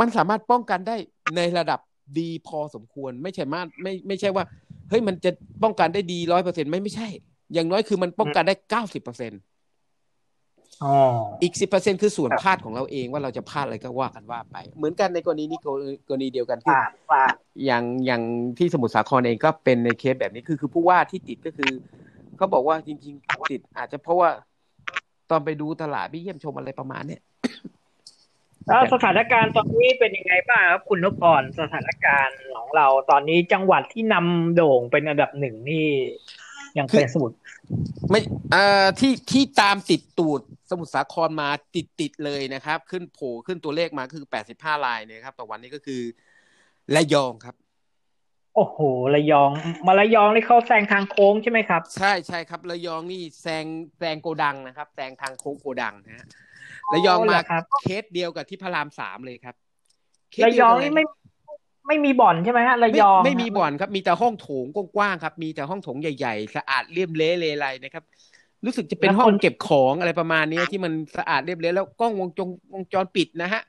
[0.00, 0.96] มันสามารถป้องกันได้
[1.36, 1.80] ในระดับ
[2.18, 4.44] ดีพอสมควรไม่ใช่มาไม่ไม่ใช่ว่า
[4.90, 5.30] เฮ้ยมันจะ
[5.62, 7.08] ป้องกันได้ดีร้อยเปอร์เซ็นไม่ไม่ใช่
[7.52, 9.32] อย่างน้อยคือมันป้องกันได้เก้าสิบเปอร์เซ็น
[10.84, 10.94] อ๋อ
[11.42, 18.22] อีกสิบเปอร์เซ็นคือส่วนครับพลาดของเราเองว่าเราจะพลาดอะไรก็ว่ากันว่าไป เหมือนกันในกรณีนี้กรณีกรณีเดียวกันคือปากปากอย่างอย่าง
[18.58, 21.70] ที่สมุทรสาครเองก็เป็นในเคสแบบนี้คือคือผู้ว่าที่ติดก็คือ
[22.36, 24.30] เขาบอกว่าจริง ๆ ติดอาจจะเพราะว่า
[25.30, 27.20] ตอนไปดูตลาดไปเยี่ยมชมอะไรประมาณเนี้ย
[28.66, 35.88] แล้วสถานการณ์ตอนนี้เป็นยังไงบ้างครับคุณนพพรสถานการณ์ของเราตอนนี้จังหวัดที่นำโด่งเป็นอันดับหนึ่งนี่
[36.78, 37.36] ยังเป็นสมุทร
[38.10, 38.20] ไม่
[38.52, 46.02] เอ่อที่ที่ตามติดตูดสมุทรสาครมาติดติดๆเลยนะครับ ขึ้นโผล่ขึ้นตัวเลขมาคือแปดสิบห้ารายเนี่ยครับต่อวันนี้ก็คือ
[46.94, 47.54] ระยองครับ
[48.56, 48.78] โอ้โห
[49.14, 49.50] ระยอง
[49.86, 53.64] มาระยองนี่เขาแซงทางโค้งใช่ไหมครับ ใช่ใช่ครับระยองนี่แซง
[53.98, 56.26] แซงโกดังนะครับแซงทางโค้งโกดังนะฮะ
[56.92, 59.54] ระยองอ๋อเหรมาอครับเคสเดียวกับที่พระรามสามเลยครับ
[60.32, 61.04] เคสระเดียวองกัเลนี่ไม่
[61.88, 64.64] ไม่มีบ่อนใช่ไหมฮะระไม่ยองไม่มีบ่อนครับ มีแต่ห้องโถง
[64.96, 68.04] กว้างๆครับ มีแต่ห้องโถงใหญ่ๆ สะอาดเรียบเละเลไรนะครับ
[68.64, 72.42] รู้สึกจะเป็นห้องเก็บของอะไรประมาณนี้ที่มันสะอาดเรียบเละแล้วกล้องวงจร
[72.72, 73.62] วงจรปิดนะฮะ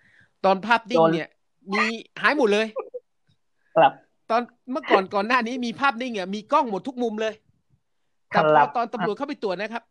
[0.46, 1.28] ตอนภาพดิ้งเนี่ย
[1.74, 1.84] มี
[2.22, 2.66] หายหมดเลย
[3.78, 3.92] ครับ
[4.30, 7.34] ตอนเมื่อก่อนก่อนหน้านี้มีภาพนิ่งอะมีกล้องหมดทุกมุมเลย
[8.30, 9.84] แต่พครัอบตอนตำรวจเข้าไปตรวจนะครับ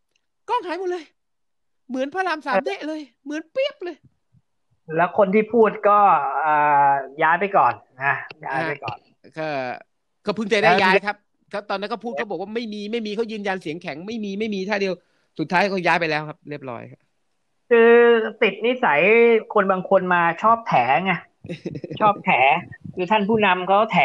[0.48, 1.04] กล้องหายหมดเลย
[1.88, 3.96] เหมือนพระรามสามเดะเลย เหมือนเปียบเลย
[4.96, 5.98] แล้วคนที่พูดก็
[6.44, 6.92] อ่า
[7.22, 7.72] ย้ายไปก่อน
[8.04, 8.98] นะย้ายไปก่อน
[9.38, 9.48] ก็
[10.26, 11.16] ก็เพิ่งจะได้แล้วย้ายครับ
[11.50, 14.94] เขาตอนนั้นก็พูดเขาบอกว่าไม่มีไม่มีเขายืนยันเสียงแข็งไม่มีไม่มีท่าเดียว
[15.38, 17.00] สุดท้ายเขาย้ายไปแล้วครับ เรียบร้อยครับ
[17.70, 17.92] คือ
[18.42, 19.00] ติดนิสัย
[19.54, 21.12] คนบางคนมาชอบแถไง
[22.00, 22.30] ชอบแถ
[22.94, 23.98] คือท่านผู้นำเขาแถ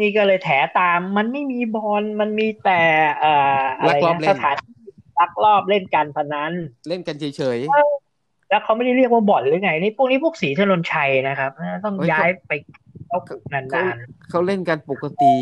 [0.00, 2.80] นี่ก็เลยแถตาม มันไม่มีบอลมันมีแต่
[3.20, 4.77] เอ่ออะไรลักลอบนะเล่สนถานที่
[5.20, 6.52] ลักลอบเล่นการพนัน
[6.88, 7.58] เล่นกันเฉย
[8.50, 11.50] แล้วเขาไม่ได้เรียกว่าบ่อนหรือไงนี่พวกนี้พวกสีถนนชัยนะครับ
[11.84, 12.52] ต้องเฮ้ยย้ายไป
[13.08, 13.96] เอาคุกๆเขานาน
[14.30, 15.34] เขาเล่นกันปกติ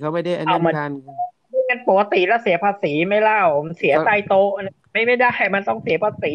[0.00, 4.50] เขาไม่ได้อันนั้นเอามากันๆไม่งั้นปกติแล้วเสียภาษีไหม่เล่ามันเสียครับใต้โต๊ะ
[4.92, 6.34] ไม่ไม่ได้มันต้องเสียภาษี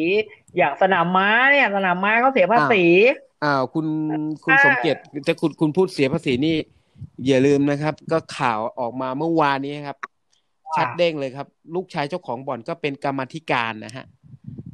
[0.57, 2.83] อย่างสนามม้าเนี่ยสนามม้าเขาเสียภาษี
[3.43, 3.85] อ้าวคุณ
[4.43, 6.55] คุณอ่าสมเกียรติถ้าคุณคุณพูดเสียภาษีนี่
[7.27, 9.97] อย่าลืมนะครับ ก็ข่าวออกมาเมื่อวานนี้ครับ
[10.77, 14.05] ชัดเด้งเลยครับ ลูกชายเจ้าของบ่อนก็เป็นกรรมาธิการนะฮะ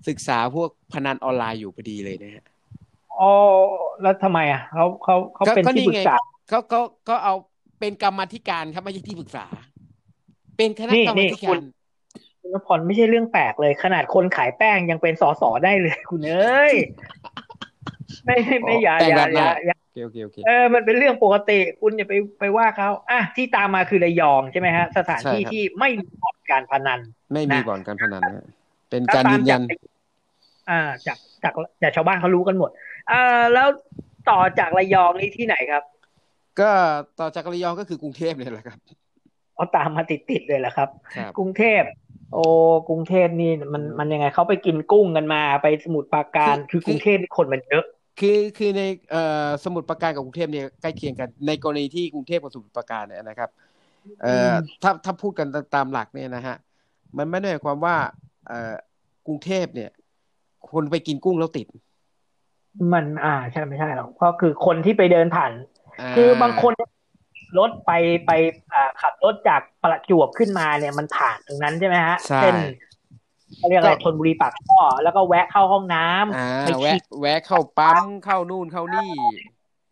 [0.07, 2.43] ศึกษาพวกพนันออนไลน์อยู่พอดีเลยนะฮะ
[3.19, 3.31] อ๋อ
[4.01, 6.15] แล้วทำไมอะเขาเขาเขาเป็นที่ปรึกษา
[6.49, 7.35] เขาเขาเขาเอา
[7.79, 9.45] เป็นกรรมาธิการครับไม่ใช่ที่ปรึกษา
[10.57, 11.63] เป็นคณะนี่กรรนี่มาธิคุการณ
[12.41, 16.73] คุณนพพรไม่ใช่เรื่องแปลกเลย ขนาดคนขายแป้งยังเป็นสสได้เลย คุณเอ้ย
[18.25, 26.99] ไม่ไม่ไม่อย่าแป้งอย่าราดหอย่าน้าอย่า โอเคโอเคโอเคเออมันเป็นเรื่องปกติ คุณอย่าไปไปว่าเขาอะที่ตามมาคือระยองใช่ไหมฮะ สถานที่ใช่ครับที่ไม่มีบ่อนการพนัน
[27.33, 28.45] ไม่มีนะบ่อนการพนันนะ
[28.89, 29.79] เป็นแล้วการตามยืนยันจาก
[30.69, 32.69] อ่า จากจากจากชาวบ้านเขารู้กันหมด
[33.09, 33.67] เอ่าแล้ว
[34.29, 35.83] ต่อจากระยองนี่ที่ไหนครับ
[36.59, 36.69] ก็
[37.19, 38.77] ต่อจากระยองก็คือกรุงเทพเนี่ยแหละครับ
[39.55, 41.83] เอาตามมาติดติดๆเลยแหละครับครับ กรุงเทพ
[42.33, 42.43] โอ้
[42.89, 47.85] กรุงเทพนี่มันมันยังไงเขาไปกินกุ้งกันมาไปสมุทรปราการคือคือกรุงเทพนี่คนมันเยอะ
[48.19, 53.49] คือคือในเอ่อสมุทรปราการกับกรุงเทพเนี่ยใกล้เคียงกัน ในกรณีที่กรุงเทพกับสมุทรปราการเนี่ยนะครับ
[54.21, 54.53] เอ่อ
[54.83, 56.55] ถ้าถ้าพูดกันตามหลักเนี่ยนะฮะ
[57.17, 57.95] มันไม่ได้หมายความว่า
[58.47, 58.75] เอ่อ
[59.27, 59.89] กรุงเทพเนี่ย
[60.71, 61.67] คนไปกินกุ้งแล้วติด
[62.93, 66.73] มันอ่าใช่ไม่ใช่หรอกเพราะคือคนที่ไปเดินผ่านาคือบางคน
[67.59, 67.91] รถไป
[68.25, 68.31] ไป
[68.73, 72.55] อ่าขับรถจากประจวบขึ้นมาเนี่ยมันผ่านตรงนั้นใช่ไหมฮะใช่เส้น
[73.57, 79.11] เขาเรียกอะไรธนบุรีปากท่อแล้วก็แวะเข้าห้องน้ำอ่าไปแวะฉีดแวะเข้าปั๊มเข้านู่นเข้านี่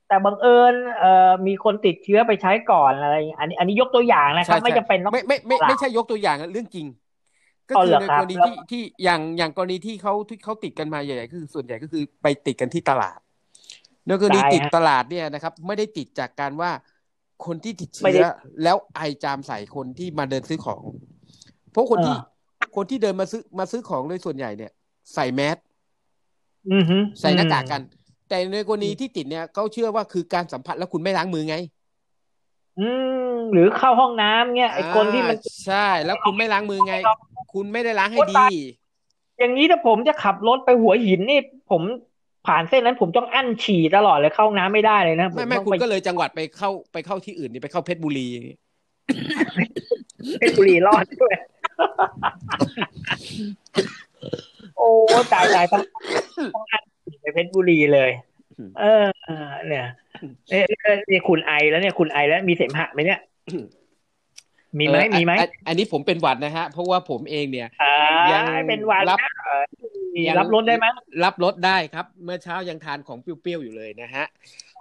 [0.07, 6.87] แต่บังเอิญเอ่อมีคนติดเชื้อไปใช้ก่อนอะไรอย่างเงี้ยอันนี้อันนี้ยกตัวอย่างนะครับใช่ไม่จำเป็นต้องไม่ไม่ไม่หลักไม่ใช่ยกตัวอย่างอะเรื่องจริง
[7.69, 13.19] ก็อ๋อคืเหรออในครักบรณีแล้วที่ที่อย่างอย่างกรณีที่เขาที่เขาติดกันมาใหญ่ๆก็คือส่วนใหญ่ก็คือไปติดกันที่ตลาด
[14.05, 16.71] ในกรณีใช่ติดฮะตลาดเนี่ยนะครับ ไม่ได้ติดจากการว่า
[17.45, 18.25] คนที่ติดไม่เชื้ได้อ
[18.63, 20.83] แล้วไอจามใส่คนที่มาเดินซื้อของ
[21.71, 22.36] เพราะคนที่อ่า
[22.77, 24.71] คนที่เดินมาซื้อมาซื้อของโดยส่วนใหญ่เนี่ย
[25.13, 25.57] ใส่แมส
[26.71, 27.81] อือฮึใส่หน้ากากกัน
[28.29, 31.55] แต่ในกรณีที่ติดเนี่ยเขาเชื่อว่าคือการสัมผัสแล้วคุณไม่ล้างมือไง
[32.79, 32.87] อื
[33.31, 36.95] ม หรือเข้าห้องน้ำเนี่ยไอ้คนที่มันอ่าใช่ แล้วคุณไม่ล้างมือไง
[37.53, 38.53] คุณไม่ได้ล้างให้โอ๊ยดีตาย
[39.39, 41.39] อย่างนี้ถ้าผมจะขับรถไปหัวหินนี่
[41.71, 41.81] ผม
[42.47, 48.57] ผ่านเส้นนั้นผมต้องอั้นฉี่ตลอดเลยเข้าห้องน้ำไม่ได้เลยนะไม่ไม่ต้องคุณไปก็เลยจังหวัดไปเข้าไปเข้าที่อื่นนี่ไปเข้าเพชรบุรีอย่างงี้
[50.39, 51.35] เพชรบุรีรอดด้วย
[54.77, 54.89] โอ้
[55.33, 55.81] ตายตายต้อง
[56.53, 56.83] ต้องอัน
[57.21, 58.11] ไปเพชรบุรีเลย
[58.79, 59.05] เออ
[59.67, 59.85] เนี่ย
[60.49, 60.63] เอ๊ะ
[61.07, 63.19] เนี่ยคุณไอแล้วเนี่ยคุณไอแล้วมีเสมหะไหมเนี่ย
[64.79, 67.95] มีไหมเออมีไหมอันอันนี้ผมเป็นหวัดนะฮะ เพราะว่าผมเองเนี่ยอ่า
[68.31, 70.85] ยังเป็นหวันรับนะเออรับรถได้ไหม
[71.23, 74.25] รับรสได้ครับ เมื่อเช้ายังทานของเปรี้ยวๆอยู่เลยนะฮะ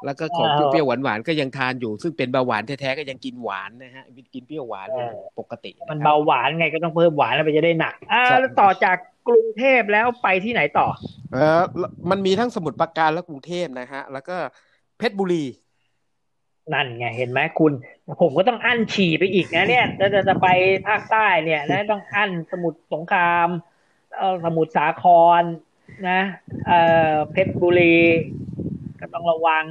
[0.05, 4.88] แล้วก็ของอ้าวเปรี้ยวๆหวานๆก็ยังทานอยู่ ซึ่งเป็นเบาหวานแท้ๆก็ยังกินหวานนะฮะกินเปรี้ยวหวาน
[5.38, 8.96] ปกติะมันครับเบาหวานไงก็ต้องเพิ่มหวานแล้วมันจะได้หนักอ่าใช่แล้วต่อจาก
[9.29, 10.87] กรุงเทพแล้วไปที่ไหนต่อ
[11.33, 11.61] เออ
[12.11, 14.37] มันมีทั้งสมุทรปราการและกรุงเทพนะฮะ แล้วก็
[14.99, 15.44] เพชรบุรี
[16.74, 17.72] นั่นไงเห็นไหมคุณ
[18.22, 20.48] ผมก็ต้องอั้นฉี่ไปอีกนะเนี่ยจะจะจะไป
[20.87, 23.48] ภาคใต้เนี่ยนะต้องอั้นสมุทรสงคราม
[24.16, 25.05] เออสมุทรสาค
[25.40, 25.42] ร
[26.09, 26.20] นะ
[26.66, 26.72] เอ
[27.11, 27.96] อเพชรบุรี
[29.00, 29.64] ก็ต้องระวัง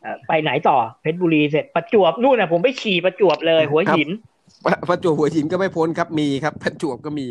[0.00, 4.08] เอ่อไปไหนต่อเพชรบุรีเสร็จประจวบนู่นนะผมไปฉี่ประจวบเลย หัวหิน
[4.64, 7.26] ประประจวบหัวหินก็ไม่พ้นครับมีครับ ประจวบก็มี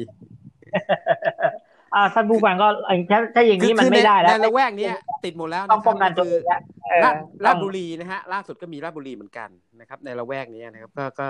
[1.97, 11.27] อ่าท่านผู้ฟังก็เอ่อถ้าถ้าอย่างนี้มันคือไม่ได้ในแล้วในละแวกเนี้ยติดหมดแล้วต้องนะคป้รัอบงกันตัวคืเองแล้วเออราชต้ราอชงบุรีนะฮะ ล่าสุดก็มีราชบุรีเหมือนกันนะครับ ในละแวกนี้นะครับ ก็ก็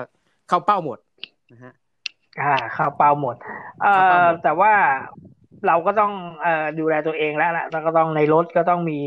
[0.49, 0.99] เข้าเป้าหมด
[1.51, 1.73] นะฮะ
[2.41, 3.35] อ่าเข้าเป้าหมด
[3.81, 4.73] เอ่เข้าเป้าอหมดแต่ว่า
[5.67, 8.99] เราก็ต้องเอ่อดูแลตัวเองแล้วล่ะแล้วก็ต้องในรถก็ต้องมี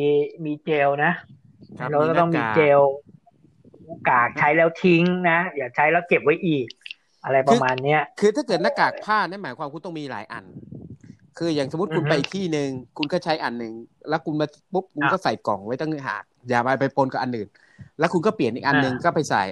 [0.45, 1.13] มีเจลนะ
[1.79, 2.81] ครับในรถก็ต้องมีหน้ากากเจล
[3.87, 6.67] หน้ากากใช้แล้วทิ้งนะอย่าใช้แล้วเก็บไว้อีก
[7.25, 10.45] อะไรประมาณเนี้ย คือถ้าเกิดหน้ากากผ้านั่นหมายความคุณต้องมีหลายอัน
[11.43, 13.73] คืออย่างสมมติคุณอือฮึไปอีกที่หนึ่งคุณก็ใช้อันหนึ่ง
[14.09, 17.49] แล้วคุณมาปุ๊บคุณอะก็ใส่กล่องไว้ตั้งหากอย่าไปไปปนกับอันอื่น
[17.99, 19.43] แล้วคุณก็เปลี่ยนอีกอันหนึ่งอ่าก็ไปใส่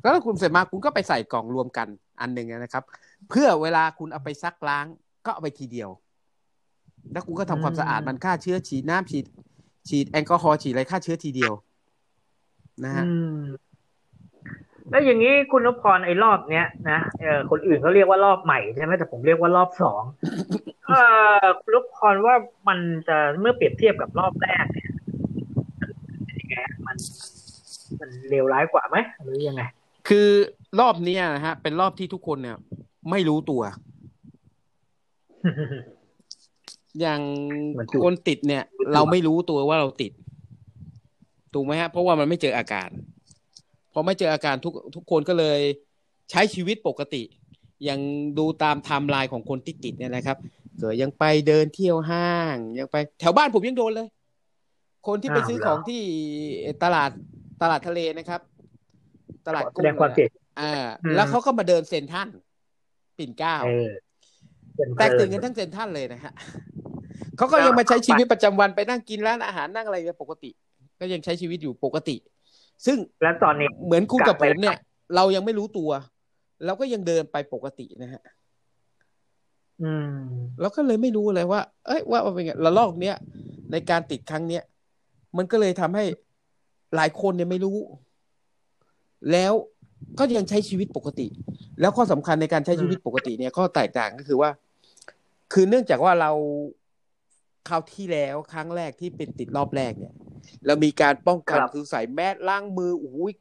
[0.00, 1.88] แล้วคุณเสร็จมาคุณก็ไปใส่กล่องรวมกัน
[2.20, 2.84] อันหนึ่งนะครับ
[3.28, 4.86] เพื่อเวลาคุณเอาไปซักล้าง
[5.26, 5.90] ก็เอาไปทีเดียว
[7.12, 9.24] แล้วคุณก็ทำความสะอาดมันฆ่าเชื้อฉีดน้ำฉีด
[9.88, 11.52] ฉีดแอลกอฮอล์ฉีดอะไรฆ่าเชื้อทีเดียว
[12.84, 13.61] นะฮะอืม
[14.92, 20.02] แล้วอย่างนี้คุณนพพรไอ้รอบเนี้ยนะเออคนอื่นเขาเรียกว่ารอบใหม่ใช่ไหมแต่ผมเรียกว่ารอบสอง
[20.86, 20.92] เอ
[21.42, 22.34] อคุณนพพรว่า
[22.68, 22.78] มัน
[23.08, 24.90] จะเมื่อเปรียบเทียบกับรอบแรกเนี่ย
[26.24, 26.96] เป็นยังไงมัน
[28.00, 29.62] มันเลวร้ายกว่าไหมหรือยังไง
[30.08, 30.28] คือ
[30.80, 32.56] รอบเนี้ยนะฮะ เป็นรอบที่ทุกคนเนี่ย
[33.10, 33.62] ไม่รู้ตัว
[37.00, 37.20] อย่าง
[37.78, 40.12] มันจุกคนติดเนี่ย เราไม่รู้ตัวว่าเราติด
[41.54, 42.88] ถูกไหมฮะเพราะว่ามันไม่เจออาการ
[43.92, 45.60] พอไม่เจออาการทุกทุกคนก็เลย
[46.30, 47.22] ใช้ชีวิตปกติ
[47.88, 48.00] ยัง
[48.38, 50.36] ดูตามไทม์ไลน์ของคนที่ติดเนี่ยนะครับ
[50.78, 54.08] เกิดยังไปเดินเที่ยวห้างยังไปแถวบ้านผมยังโดนเลย
[55.06, 56.02] คนที่ไปอ้าวซื้อเหรอของที่
[56.82, 57.10] ตลาด
[57.62, 58.40] ตลาดทะเลนะครับ
[59.46, 60.28] ตลาดแสกุ้งดงความเสีย
[60.60, 60.74] อ่า
[61.04, 62.28] อืมแล้วเขาก็มาเดินเซ็นทรัน
[63.18, 63.90] ปิ่นเกล้าเออ
[64.76, 66.32] เป็นแตกตื่นกันทั้งเซ็นทรันเลยนะฮะ
[67.36, 70.50] เขาก็ยังมาใช้ชีวิตประจำวันไปนั่งกินร้านอาหารนั่งอะไรกันปกติ
[71.00, 72.16] ก็ยังใช้ชีวิตอยู่ปกติ
[72.86, 74.78] ซึ่งแล้วตอนนี้เหมือนคุณกับกลัผบไปมเนี่ย
[75.14, 75.90] เรายังไม่รู้ตัว
[76.64, 78.22] เราก็ยังเดินไปปกตินะฮะ
[79.82, 80.08] อืม
[80.60, 83.16] เราก็เลยไม่รู้เลยว่า เอ้ยว่าว่าเป็นไงระลอกเนี้ย
[83.72, 84.62] ในการติดครั้งเนี้ย
[85.36, 86.04] มันก็เลยทำให้
[86.96, 87.76] หลายคนเนี่ยไม่รู้
[89.32, 89.52] แล้ว
[90.18, 91.26] ก็ยังใช้ชีวิตปกติ
[91.80, 94.50] แล้วข้อสำคัญในการใช้ชีวิตปกติเนี่ยข้อแตกต่างก็คือว่า
[95.52, 96.30] คือเนื่องจากว่าเรา
[97.68, 100.14] คราวที่แล้วครั้งแรกที่เป็นติดรอบแรกเนี่ย
[100.66, 103.32] เรามีการป้องกันครับคือใส่แมสล้างมือโอ้ย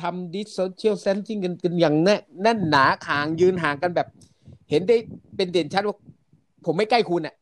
[0.00, 4.08] ทำ dis social distancing กันกันอย่างแน่นแน่นหนาห่างยืนห่างกันแบบ
[4.70, 4.96] เห็นได้
[5.36, 5.96] เป็นเด่นชัดว่า
[6.64, 7.34] ผมไม่ใกล้คุณอะ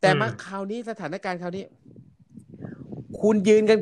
[0.00, 1.64] แต่มาอืมคราวนี้สถานการณ์คราวนี้
[3.20, 3.78] คุณยืนกัน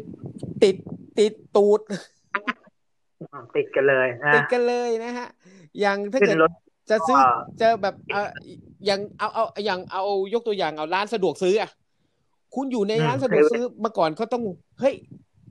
[0.63, 0.77] ติด
[1.19, 1.81] ติดตูด
[3.57, 5.29] ติดกันเลยนะติดกันเลยนะฮะ
[5.81, 6.51] อย่างถ้าขึ้เกินดรถ
[6.91, 7.29] จะซื้อก็
[7.61, 8.29] จะแบบเออ
[8.87, 10.03] อย่างเอาเอาอย่างเอา
[10.35, 11.71] ยกตัวอย่างเอาร้านสะดวกซื้ออะ
[12.57, 14.43] คุณอยู่ในร้านสะดวกซื้อมาก่อนเขาต้อง
[14.81, 14.95] เฮ้ย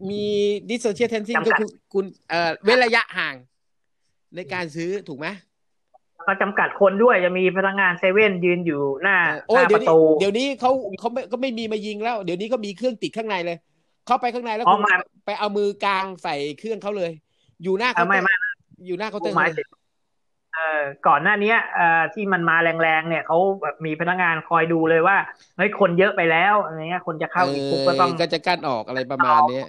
[0.10, 0.24] มี
[0.70, 3.36] ดิสโซเชียลเทนซิ่งก็คือคุณเอ่อเว้นระยะห่าง
[4.36, 5.28] ในการซื้อถูกไหม
[6.28, 13.58] ก็จำกัดคนด้วยจะมีพนักงานเซเว่นยืนอยู่หน้าโอ้หยน้าเดี๋ปยวระนี้ตูเดี๋ยวนี้เขาเขาไม่ก็ไม่มีมายิงแล้ว เดี๋ยวนี้ก็มีเครื่องติดข้างในเลย
[14.08, 14.96] เข้าไปข้างในแล้วอ๋อคุณไม่
[15.26, 17.12] ไปเอามือกลางใส่เครื่องเขาเลย
[17.64, 18.40] อยู่หน้าอะเขาน์ไม่เตอไม่ร์
[18.88, 19.85] อยู่หน้าเคาน์เตอร์หมายเลถึยงเอ่อ
[21.08, 25.18] ก่อนหน้าเนี้ยเอ่อที่มันมาแรงๆเนี่ยเขาแบบมีพนักงานคอยดูเลยว่า
[25.58, 29.68] เฮ้ยคนเยอะไปแล้วอะไรเงี้ยคนจะเข้าอีกปุ๊บก็ต้องเก็จะกั้นออกอะไรประมาณเนี้ย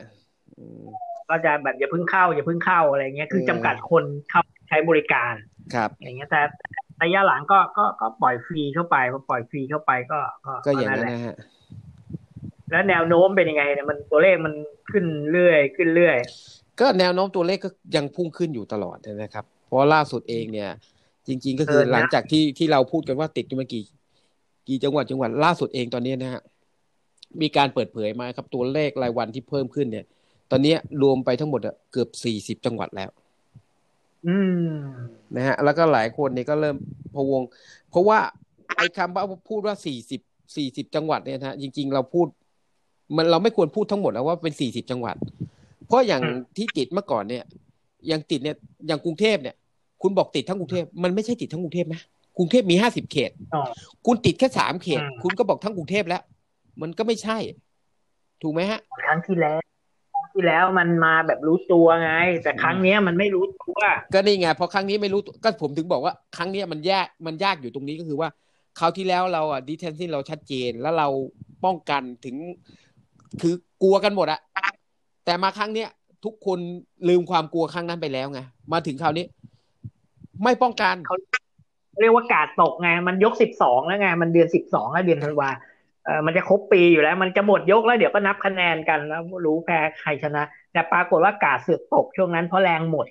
[0.58, 0.84] อืม
[1.30, 5.34] ก็จะแบบอย่าเพิ่งเข้าอย่าเพิ่งเข้าอะไรเงี้ยคือเออจำกัดคนเข้าใช้บริการ
[5.74, 6.40] ครับ อย่างเงี้ยแต่
[7.02, 11.34] ระยะหลังก็ก็ก็ปล่อยฟรีเข้าไปพอปล่อยฟรีเข้าไปก็ก็ก็อย่างนั้นแหละนะฮะ
[12.70, 14.54] แล้วแนวโน้มเป็นยังไงเนี่ยมันตัวเลขมัน
[14.90, 16.16] ขึ้นเรื่อยขึ้นเรื่อย
[16.80, 20.70] ก็แนวโน้มตัวเลขก็ยังพุ่งขึ้นอยู่ตลอดนะครับ เพราะล่าสุดเองเนี่ย
[21.26, 23.82] จริง ๆ ก็คือเออนะหลังจากที่ที่เราพูดกันว่าติดอยู่มากี่
[24.68, 26.42] กี่จังหวัดจังหวัดล่าสุดเองตอนนี้นะฮะ
[27.40, 30.04] มีการเปิดเผยมาครับตัวเลขรายวันที่เพิ่มขึ้นเนี่ย
[30.50, 33.10] ตอนนี้รวมไปทั้งหมดอะเกือบสี่สิบจังหวัดแล้ว
[34.26, 34.36] อื
[34.68, 34.76] ม
[35.36, 36.76] นะฮะ แล้วก็หลายคนเนี่ยก็เริ่ม
[37.14, 37.42] พะวง
[37.90, 38.18] เพราะว่า
[38.76, 40.20] ไอ้คำว่าพูดว่าสี่สิบ
[40.56, 42.26] สี่สิบจังหวัดเนี่ยนะฮะจริง ๆ เราพูด
[43.16, 45.16] มันเราไม่ควรพูดทั้งหมดแล้วว่าเป็นสี่สิบจังหวัด
[45.86, 47.65] เพราะอย่างอืมที่ติดเมื่อก่อนเนี่ยอ
[48.10, 49.54] ย่างติดเนี่ยอย่างกรุงเทพเนี่ย
[50.02, 52.00] คุณบอกติดทั้งกรุงเทพมันไม่ใช่ติดทั้งกรุงเทพนะ
[52.38, 53.62] กรุงเทพมีห้าสิบเขตอ๋อ
[54.06, 56.22] คุณติดแค่สามเขตอืมคุณก็บอกทั้งกรุงเทพแล้ว
[56.82, 57.38] มันก็ไม่ใช่
[58.42, 59.58] ถูกไหมฮะ ครั้งที่แล้ว
[60.12, 63.78] ครั้งที่แล้วมันมาแบบรู้ตัวไง แต่ครั้งเนี้ยมันไม่รู้ตัว
[64.12, 68.28] ก็นี่ไงพอครั้งนี้ไม่รู้ตัวก็ผมถึงบอกว่า ครั้งเนี้ยมันยากมันยากอยู่ตรงนี้ก็คือว่า
[68.78, 71.08] คราวที่แล้วเราอะดิเทนซิ่งเราชัดเจนแล้วเรา
[71.64, 72.36] ป้องกันถึง
[73.40, 74.40] คือกลัวกันหมดอะ
[75.24, 75.88] แต่มาครั้งเนี้ย
[76.24, 76.58] ทุกคน
[77.08, 78.40] ลืมความกลัวครั้งนั้นไปแล้วไง
[78.72, 79.24] มาถึงคราวนี้
[80.42, 81.16] ไม่ป้องกันเขา
[82.00, 85.48] เรียกว่ากาดตกไง มันยกสิบสองแล้วไง มันเดือนสิบสองแล้วเดือนธันวา
[86.04, 90.42] เออมันจะครบปีอยู่แล้ว มันจะหมดยกแล้วเดี๋ยวก็นับคะแนนกันแล้วรู้แพ้ใครชนะ
[90.72, 93.06] แต่ปรากฏว่ากาดเสือกตกช่วงนั้นเพราะแรงหมด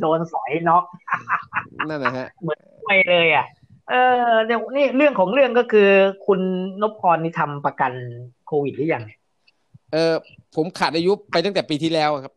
[0.00, 0.84] โดนสอยน็อก
[1.88, 2.28] นั่นนะฮะ
[2.86, 3.46] ไปเลยอะ
[3.90, 3.94] เอ
[4.30, 5.88] อเดี๋ยวนี่เรื่องของเรื่องก็คือ
[6.26, 6.40] คุณ
[6.82, 7.92] นพพรนี่ทำประกัน
[8.46, 10.14] โควิดหรือยังเออ
[10.56, 12.32] ผมขาดอายุไปตั้งแต่ปีที่แล้วครับ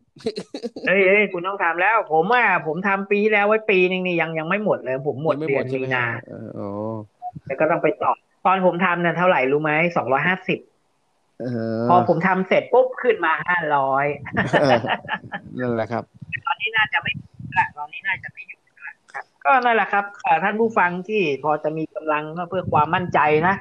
[0.88, 6.68] เอ้ยเอ้ยคุณต้องทำแล้ว ผมอะผมทำปีที่แล้วไว้ปีนึงนี่ยังยังไม่หมดเลย ผมหมดยังไม่เดืหมอดนใช่ไหมีมนาเอออ๋อ
[7.46, 8.12] แล้วก็ต้องไปต่อ
[8.46, 10.58] ตอนผมทำเนี่ยเท่าไหร่รู้ไหมสองร้อยห้าสิบ
[11.40, 11.46] เอ
[11.88, 14.06] พอผมทำเสร็จปุ๊บขึ้นมาห้าร้อย
[14.60, 14.78] เออ
[15.58, 16.04] นั่นแหละครับ
[16.46, 17.12] ตอนนี้น่าจะไม่
[17.58, 23.54] ละตอนนี้น่าจะไม่อยู่ละครับก็นั่นแหละครับเอ่อท่านผู้ฟังที่พอจะมีกำลังก็เพื่อความมั่นใจนะ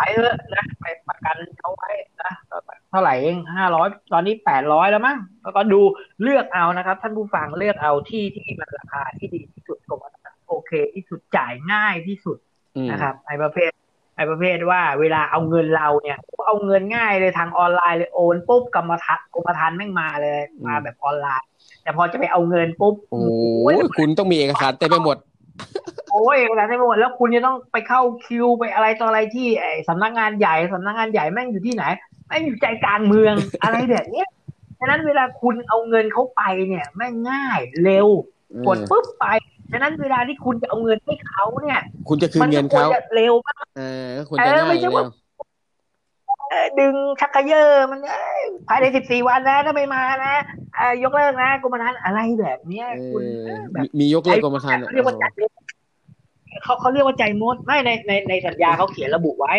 [0.00, 1.90] ไปเถอะนะไปประกันเขาไว้
[2.22, 2.56] นะก็
[2.90, 5.80] เท่าไหร่เองห้าร้อยตอนนี้แปดร้อยแล้วมั้งแล้วก็ดู
[6.22, 12.38] เลือกเอานะครับ ท่านผู้ฟังเลือกเอาที่ที่มันราคาที่ดีที่สุดกรมธรรม์โอเคที่สุดจ่ายง่ายที่สุด
[12.76, 13.70] อืมนะครับไอ้ประเภท
[14.16, 21.48] ไอ้ประเภทว่าเวลาเอาเงินเราเนี่ยเอาเงินง่ายเลยทางออนไลน์เลยโอนปุ๊บกรรมธรรม์กรมธรรม์แม่งมาเลยมาแบบออนไลน์
[21.82, 25.16] แต่พอจะไปเอาเงินปุ๊บโอ้ยคุณต้องมีเอกสารเต็มไปหมด
[26.12, 31.84] โอ้ยเวลาได้หมดแล้วคุณจะต้องไปเข้าคิวไปอะไรต่ออะไรที่ไอ้สำนักงานใหญ่สำนักงานใหญ่แม่งอยู่ที่ไหน
[32.28, 34.28] แม่งอยู่ใจกลางเมืองอะไรแบบเนี้ย
[34.78, 38.08] ฉะนั้นเวลาคุณเอาเงินเขาไปเนี่ยแม่งง่ายเร็ว
[38.66, 39.26] กดปุ๊บไป
[39.72, 45.08] ฉะนั้นเวลาที่คุณจะเอาเงินให้เขาเนี่ย คุณจะคืนมัเงินควรเขาจะเร็วมากเออควรจะเออง่ายไม่ใช่เร็ว่าวเออ
[46.78, 50.34] ดึงชักกระเยอะมันเอ้ยภายในสิบสี่วันนะถ้าไม่มานะ
[50.76, 55.24] เอ่อยกเลิกนะกรมธรรม์อะไรแบบเนี้ยเอคุณอเออแบมีบมียกเลิกกรมธรรม์เขาเรียกว่าใจ
[56.62, 59.54] เขาเขาเรียกว่าใจมดไม่ในในในสัญญาเขาเขียนระบุไว้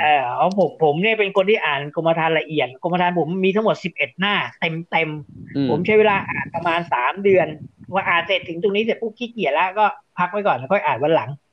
[0.00, 5.10] เออเอาผมผมเนี่ยเป็นคนที่อ่านกรมธรรม์ละเอียดกรมธรรม์ผมมีทั้งหมดสิบเอ็ดหน้า เต็มเต็ม
[5.56, 7.46] อืมผมใช้เวลาอ่านประมาณสามเดือน
[7.92, 9.84] ว่าอ่านเสร็จถึงตรงนี้เสร็จปุ๊บขี้เกียจแล้วก็
[10.18, 11.43] พักไว้ก่อนแล้วค่อยอ่านวันหลังอืม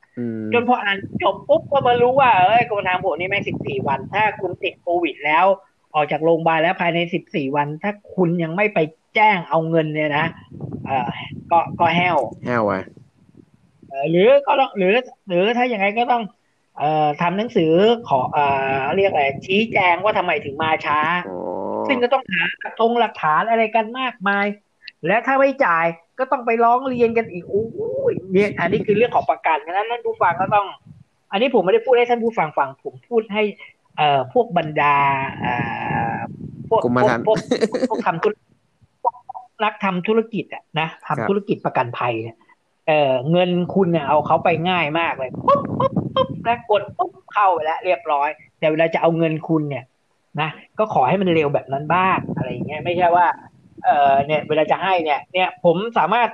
[0.53, 5.45] จนพออ่านจบปุ๊บก็มารู้ว่าเอ้ยกรมธรรม์ผมนี่แม่งสิบสี่วัน ถ้าคุณติดโควิดแล้ว
[5.95, 8.79] ออกจากโรงพยาบาลแล้วภายในสิบสี่วัน ถ้าคุณยังไม่ไป
[9.15, 10.25] แจ้งเอาเงินเนี่ยนะ
[10.85, 11.09] เออ
[11.51, 12.81] ก็ก็แห้วแห้วอะ
[13.89, 14.95] เอ่อหรือก็ต้องหรือ
[15.27, 16.23] หรือถ้าอย่างไรก็ต้อง
[16.77, 17.73] เอ่อทำหนังสือ
[18.09, 18.45] ขอเอ่
[18.79, 20.99] อเรียกอะไรชี้แจงว่าทำไมถึงมาช้า
[21.29, 21.39] อ๋อ
[21.87, 22.43] ซึ่งก็ต้องหา
[22.79, 24.45] ตรงหลักฐานอะไรกันมากมาย
[25.07, 25.85] และถ้าไม่จ่าย
[26.21, 27.63] ก็ต้องไปร้องเรียนกันอีกโอ้
[28.11, 30.67] ยเนี่ยอันนี้คือเรื่องของประกันฉะนั้นท่านผู้ฟังก็ต้อง
[31.31, 33.43] อันนี้ผมไม่ได้พูดให้ท่านผู้ฟังฟังผมพูดให้
[33.97, 34.95] เอ่อพวกบรรดา
[35.41, 35.53] เอ่
[36.11, 36.15] อ
[36.69, 38.33] พวกกรมพวกธรรม์พวกพวกทำธุร
[39.01, 39.15] พวก
[39.63, 42.37] นักทำธุรกิจอะนะครับทำธุรกิจประกันภัยเนี่ย
[42.87, 49.85] เอ่อเงินคุณเนี่ยเอาเขาไปง่ายมากเลยปุ๊บปุ๊บปุ๊บแล้วกดปุ๊บเข้าไปแล้วเรียบร้อย แต่เวลาจะเอาเงินคุณเนี่ย
[50.41, 50.49] นะ
[50.79, 53.27] ก็ขอให้มันเร็วแบบนั้นบ้างอะไรอย่างเงี้ยไม่ใช่ว่า
[53.83, 56.29] เอ่อเนี่ยเวลาจะให้เนี่ย เนี่ยผมสามารถ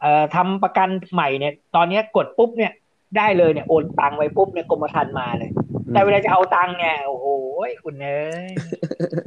[0.00, 2.72] เอ่อทำประกันใหม่เนี่ย ตอนเนี้ยกดปุ๊บเนี่ย
[3.16, 5.50] ได้เลยเนี่ยโอนตังไว้ปุ๊บเนี่ยกรมธรรม์มาเลย
[5.92, 7.26] แต่เวลาจะเอาตังค์เนี่ยโอ้โห
[7.84, 8.50] คุณเอ้ย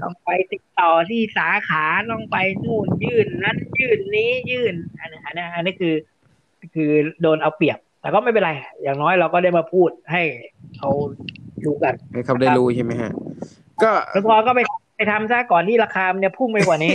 [0.02, 5.96] ต้องไปติดต่อที่สาขาต้องไปนู่นยื่นนั้นยื่นนี้ยื่นอันนี้อันนี้อันนี้คือ
[6.76, 6.92] คือ
[7.22, 8.52] โดนเอาเปรียบ แต่ก็ไม่เป็นไร
[8.84, 10.22] อย่างน้อยเราก็ได้มาพูดให้
[10.78, 10.90] เขา
[11.66, 13.12] รู้กัน ให้เขาได้รู้ใช่ไหมฮะ
[13.84, 14.72] ก็แล้วพอก็ไปไป
[15.12, 16.94] ทำซะก่อนที่ราคามันจะพุ่งไปกว่านี้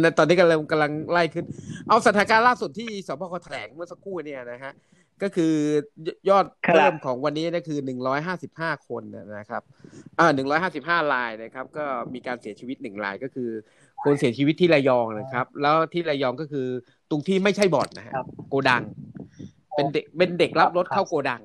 [0.00, 1.44] ในตอนนี้กำลังกำลังไล่ขึ้น
[1.88, 4.72] เอาสถานการณ์ล่าสุดที่สบคแถลงเมื่อสักครู่เนี่ยนะฮะ
[5.22, 5.54] ก็คือ
[6.28, 9.02] ยอดครับเพิ่มของวันนี้นะคือหนึ่งร้อยห้าสิบห้าคน
[9.38, 9.62] นะครับ
[10.18, 13.50] อ่าหนึ่งร้อยห้าสิบห้ารายนะครับ ก็มีการเสียชีวิตหนึ่งรายก็คือ
[14.04, 16.66] คนเสียชีวิตที่ระยองนะครับ แล้วที่ระยองก็คือ
[17.10, 18.82] ตรงที่ไม่ใช่บ่อนนะฮะครับโกดัง
[19.76, 21.42] เป็นเด็กเป็นเด็กรับรถครับเข้าโกดัง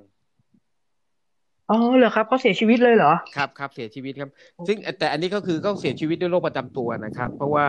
[1.69, 4.29] อ๋อเหรอครับเขาเสียชีวิตเลยเหรอ ครับครับเสียชีวิตครับ
[4.67, 7.65] ซึ่งแต่อันนี้ก็คือก็เสียชีวิตด้วยโรคประจำตัวนะครับ เพราะว่า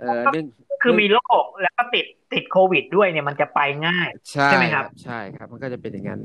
[0.00, 0.46] เอ่อเนื่อง
[0.82, 6.20] คือมีโรคแล้วก็ติดติดโควิดด้วยเนี่ยมันจะไปง่ายใช่ใช่ไหมครับ ใช่ครับ มันก็จะเป็นอย่างนั้น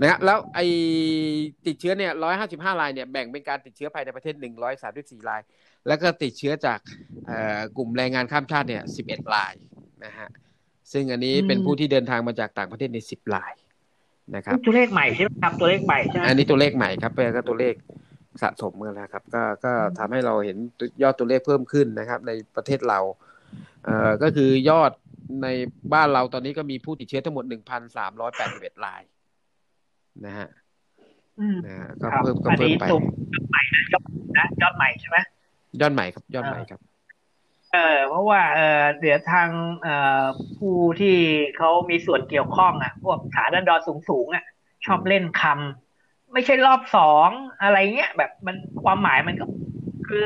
[0.00, 0.60] นะฮะแล้วไอ
[1.66, 5.40] ติดเชื้อเนี่ยร้อยห้าสิบห้ารายเนี่ยแบ่งเป็นการติดเชื้อภายในประเทศหนึ่งร้อยสามสิบสี่ราย
[5.88, 6.80] แล้วก็ติดเชื้อจาก
[7.26, 9.52] เอ่อกลุ่มแรงงานข้ามชาติเนี่ยสิบเอ็ดราย
[10.04, 10.28] นะฮะ
[10.92, 13.52] ซึ่งอันนี้เป็นผู้ที่เดินทางมาจากต่างประเทศในสิบราย
[14.34, 17.74] นะครับตัวเลขใหม่ใช่ไหมครับตัวเลขใหม่ใช่ไหมอันนี้ตัวเลขใหม่ครับเป็นก็ตัวเลข
[18.42, 20.56] สะสมกันแล้วครับ ก็ก็ทำให้เราเห็น
[21.02, 23.00] ยอดตัวเลขเพิ่มขึ้นนะครับ ในประเทศเรา
[23.84, 24.92] เอ่อก็คือยอด
[25.42, 25.48] ใน
[25.94, 29.02] บ้านเราตอนนี้ก็มีผู้ติดเชื้อทั้งหมดหนึ่งพันสามร้อยแปดสิบเอ็ดราย
[30.26, 30.48] นะฮะ
[31.40, 33.02] อืมนะฮะก็ครับเพิ่มก็อันเพิ่มนี้ไปสูง
[33.50, 34.02] ใหม่นะยอด
[34.38, 35.18] นะยอดใหม่ใช่ไหม
[35.80, 36.80] ยอดใหม่ครับ ยอดใหม่ครับ
[37.76, 39.48] เออเพราะว่าเออเดี๋ยวทาง
[39.82, 40.24] เอ่อ
[40.58, 41.16] ผู้ที่
[41.56, 44.44] เขามีส่วนเกี่ยวข้องอะ พวกฐานดอนสูงสูงๆอะ
[44.86, 47.28] ชอบเล่นคำไม่ใช่รอบสอง
[47.62, 49.46] อะไรเงี้ยแบบมันความหมายมันก็
[50.06, 50.24] คือ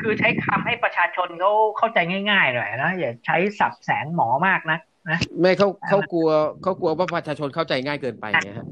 [0.00, 1.98] คือใช้คำให้ประชาชนเขาเข้าใจ
[2.30, 4.78] ง่ายๆหน่อยนะอย่าใช้สับแสงหมอมากนะ
[5.10, 6.28] นะไม่เขาเขากลัว
[6.62, 8.66] เขากลัวว่าประชาชนเข้าใจง่ายเกินไปไงฮะ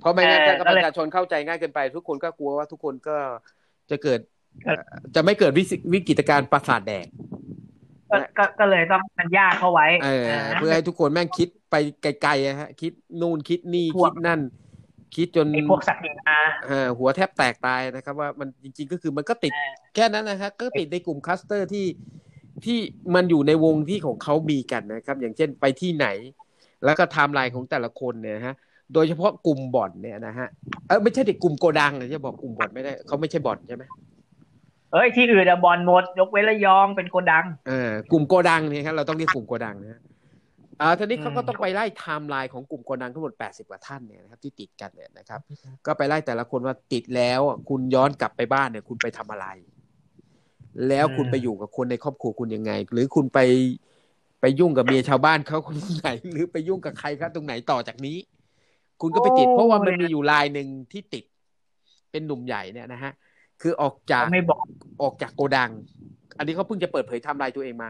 [0.00, 3.16] เพราะไม่งั้นเออถ้าก็ปเลยระชาชนเข้าใจง่ายเกินไป ทุกคนก็กลัวว่าทุกคนก็
[3.90, 4.20] จะเกิด
[4.64, 7.06] เออเอ่อจะไม่เกิดวิสิวิกฤตการณ์ประสาทแดก
[8.10, 14.40] ก็ก็ก็เลยต้องมันยากเข้าไว้เออนะเพื่อให้ทุกคนแม่งคิดไปไกลๆอะฮะ คิดนู่นคิดนี่พวกคิดนั่น
[15.16, 21.86] คิดจนไอ้พวกสัตว์ดินมาเออหัวแทบแตกตายนะครับ ว่ามันจริง ๆ ก็คือมันก็ติดเออแค่นั้นนะครับก็ติดในกลุ่มคลัสเตอร์ที่
[22.64, 22.78] ที่
[23.14, 26.06] มันอยู่ในวงที่ของเขามีกันนะครับ อย่างเช่นไปที่ไหน
[26.84, 28.54] แล้วก็ไทม์ไลน์ของแต่ละคนเนี่ยนะฮะ
[28.94, 30.48] โดยเฉพาะกลุ่มบ่อนเนี่ยนะฮะ
[30.88, 33.84] เออไม่ใช่เด็กกลุ่มโกดังนะจะบอกกลุ่มบ่อนไม่ได้เขาไม่ใช่บ่อนใช่ไหม
[34.92, 40.00] เอ้ยที่อื่นอะบ่อนหมด ยกเว้นระยองเป็นโกดังเออกลุ่มโกดังเนี่ยครับเราต้องเรียกกลุ่มโกดังนะฮะ
[40.80, 45.40] อ่าทีนี้เขาก็อืมต้องไปไล่ไทม์ไลน์ของกลุ่มโกดังทั้งหมด 80 กว่าท่านเนี่ยนะครับที่ติดกันเนี่ยนะครับ
[45.86, 49.46] ก็ไปไล่แต่ละคนว่าติดแล้วอะคุณย้อนกลับไปบ้านเนี่ย คุณไปทำอะไร
[50.88, 53.38] แล้วคุณไปอยู่กับคนในครอบครัวคุณยังไง หรือคุณไป
[54.40, 58.16] ไปยุ่งกับเมียชาวบ้านเขาคนไหน หรือไปยุ่งกับใครครับตรงไหนต่อจากนี้
[59.00, 61.24] คุณก็ไปติดโอ้เพราะว่ามันมีอยู่รายหนึ่งที่ติด
[62.10, 63.12] เป็นหนุ่มใหญ่เนี่ยนะฮะ
[63.62, 64.64] คือออกจากไม่บอก
[65.02, 65.70] ออกจากโกดัง
[66.38, 67.88] อันนี้เขาเพิ่งจะเปิดเผยไทำลายตัวเองมา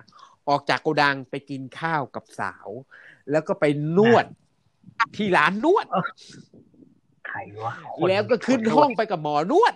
[0.49, 2.69] ออกจากโกดังไปกินข้าวกับสาว
[3.31, 3.65] แล้วก็ไป
[3.97, 4.27] นวด
[5.17, 5.87] ที่ร้านนวด
[7.29, 9.75] ใครวะคนแล้วก็ขึ้นห้องไปกับหมอนวด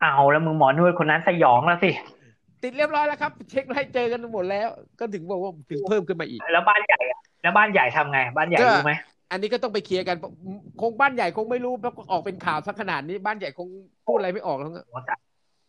[0.00, 1.90] เอาแล้วมึงหมอนวดคนนั้นสยองแล้วสิ
[2.62, 4.68] ติดเรียบร้อยแล้วครับ เช็คให้เจอกันหมดแล้ว
[4.98, 8.92] ก็ถึงบอกว่าถึงเพิ่มขึ้นมาอีก แล้วบ้านใหญ่อะแล้วบ้านใหญ่ทำไง บ้านใหญ่ก็รู้ไหม
[9.30, 10.16] อันนี้ก็ต้องไปเคลียร์กัน
[10.80, 13.68] คงบ้านใหญ่คงไม่รู้เพราะออกเป็นข่าวสักขนาดนี้บ้านใหญ่คง
[14.06, 15.18] พูดอะไรไม่ออกแล้วมั้งโอ้ตาย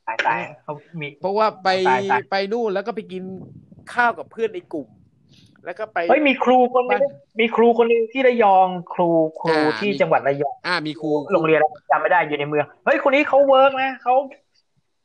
[0.07, 3.23] ตายตายเขามีเพราะว่าไปตายตายไปนู่นแล้วก็ไปกิน
[3.93, 4.87] ข้าวกับเพื่อนในกลุ่ม
[5.65, 7.01] แล้วก็ไปเฮ้ยมีครูคนนึง
[7.39, 14.13] มีครูคนนึงที่ระยองครูครูอ่าที่มีจังหวัดระยองอ่ามีครูโรงเรียนอะไรจำไม่ได้อยู่ในเมืองเฮ้ยคนนี้เขาเวิร์กนะเขา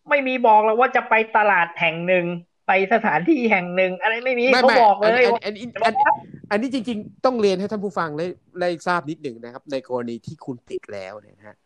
[0.09, 2.25] ไม่มีบอกแล้วว่าจะไปตลาดแห่งหนึ่ง
[2.73, 6.17] ไปสถานที่แห่งหนึ่ง อะไรไม่มีไม่เขาไม่บอกเลยอันว่าอันอันอันอัน
[6.51, 8.27] อันนี้จริง ๆ ต้องเรียนให้ท่านผู้ฟังได้
[8.61, 11.57] ได้ทราบนิดหนึ่งนะครับ ในกรณีที่คุณติดแล้วเนี่ยนะฮะ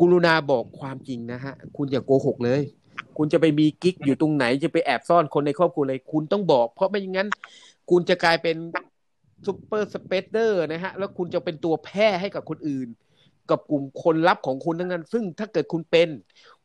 [0.00, 2.62] กรุณาบอกความจริงนะฮะ คุณอย่าโกหกเลย
[3.16, 7.28] คุณจะไปมีกิ๊กอยู่ตรงไหนจะไปแอบซ่อนคนในครอบครัวเลยคุณต้องบอก เพราะไม่อย่างนั้น
[7.90, 8.56] คุณจะกลายเป็น
[9.46, 12.88] super spreader นะฮะ แล้วคุณจะเป็นตัวแพร่ให้กับคนอื่น
[13.50, 16.08] กับกลุ่มคนลับของคุณทั้งนั้น ซึ่งถ้าเกิดคุณเป็น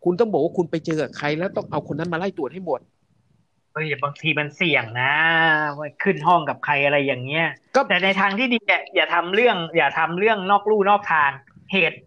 [0.04, 2.80] คุณต้องบอกว่าคุณไปเจอกับใคร แล้วต้องเอาคนนั้นมาไล่ตรวจให้หมด
[3.74, 5.12] เฮ้ยบางทีมันเสี่ยงนะ
[5.78, 7.46] ว่าขึ้นห้องกับใครอะไรอย่างเงี้ย
[7.76, 11.32] ก็แต่ในทางที่ดีเนี่ยอย่าทำเรื่อง อย่าทำเรื่องนอกลู่นอกทาง
[11.72, 11.98] เหตุ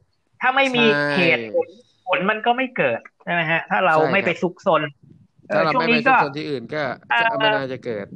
[0.40, 1.66] ถ้าไม่มีใช่เหตุผล
[2.06, 4.82] ผลมันก็ไม่เกิดใช่ไหมฮะ ถ้าเราใช่ครับไม่ไปซุกซน
[5.48, 8.06] เอถ้าอเราช่วงไม่ไปนี้ทุก็กคนที่อื่นก็เอ่อก็ไม่น่าจะเกิด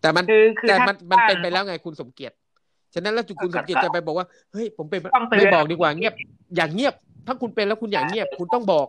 [0.00, 2.34] แต่มันคือคือแต่ถ้ามันมันถ้าเป็นไปแล้วไงคุณสมเกียรติ
[2.94, 6.14] ฉะนั้นแล้วคุณสมเกียรติจะไปบอกว่าเฮ้ยผมเป็นต้องเตือนไม่บอกดีกว่าเงียบ
[6.56, 6.94] อย่างเงียบ
[7.26, 8.86] ถ้าคุณเป็นแล้วคุณอย่างเงียบ คุณต้องบอก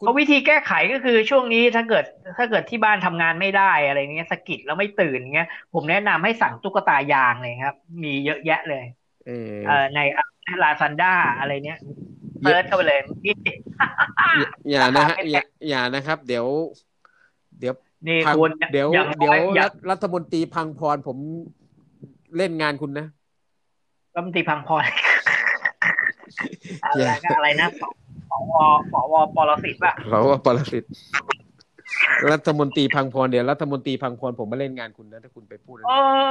[0.00, 2.04] เพราะวิธีแก้ไขก็คือช่วงนี้ถ้าเกิด
[2.38, 8.84] ถ้าเกิดที่บ้านทำงานไม่ได้อะไรเงี้ยสะกิดแล้วไม่ตื่นเงี้ยผมแนะนำให้สั่งตุ๊กตายางเลยครับ มีเยอะแยะเลย
[9.26, 9.98] เออเอ่อใน
[10.62, 11.78] ลาซันด้าอะไรเนี้ย
[12.42, 13.34] เซิร์ชเข้าไปเลยนี่
[14.38, 16.46] อย่าอย่านะฮะอย่าอย่านะครับ เดี๋ยว
[17.60, 17.74] เดี๋ยว
[18.06, 21.18] นี่พังคุณเดี๋ยวอย่างเดี๋ยวน้ออรัย่างฐรัฐมนตรีพังพรผม
[22.36, 23.06] เล่นงานคุณนะ
[24.14, 24.82] รัฐมนตรีพังพร
[26.84, 27.82] ออะไรย่านะอะไรนะส
[28.50, 28.52] ว
[28.92, 30.84] สวปรสิตป่ะเราว่าปรสิต
[32.32, 35.84] รัฐมนตรีพังพรเดี๋ยวรัฐมนตรีพังพรผมมาเล่นงานคุณนะถ้าคุณไปพูดอะไร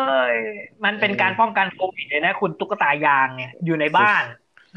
[0.10, 0.36] เอ้ย
[0.84, 4.24] มันเป็นการป้องกันโควิดเลยนะ คุณตุ๊กตายางเนี่ยอยู่ในบ้าน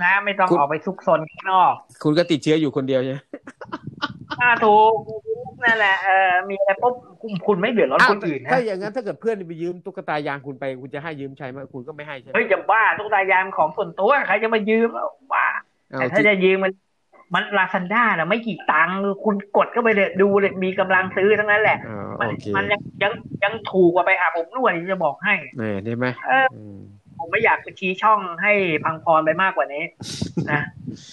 [0.03, 1.73] นะไม่ต้องคุณออกไปซุกซนข้างนอก
[2.03, 3.19] คุณก็ติดเชื้ออยู่คนเดียวใช่ไหม
[4.41, 4.93] ถ้าถูก
[5.65, 15.47] นั่นแหละเออมีอะไรปุ๊บคุณคุณไม่เดือดร้อนอ้าวคนอื่นนะถ้าอย่างนั้นถ้าเกิดเพื่อนไปยืมตุ๊กตายางคุณไปคุณจะให้ยืมใช้ไหมคุณก็ไม่ให้ใช่ไหมเฮ้ยจะบ้าตุ๊กตายางของส่วนตัวใครจะมายืมแล้วบ้า
[15.91, 16.73] เอาแต่ถ้าที่จะยืมมัน
[17.35, 23.13] มันลาซันด้าน่ะไม่กี่ตังค์คุณกดเข้าไปเลยดูเลยมีกำลังซื้อทั้งนั้นแหละอ๋อมันโอเคมันยังยัง
[23.45, 26.79] ยังถูกกว่าไปอาบอบนวดจะบอกให้แหมได้ไหมเอออืม
[27.19, 28.53] ผมไม่อยากไปชี้ช่องให้
[28.85, 29.85] พังพรไปมากกว่านี้
[30.51, 30.63] นะ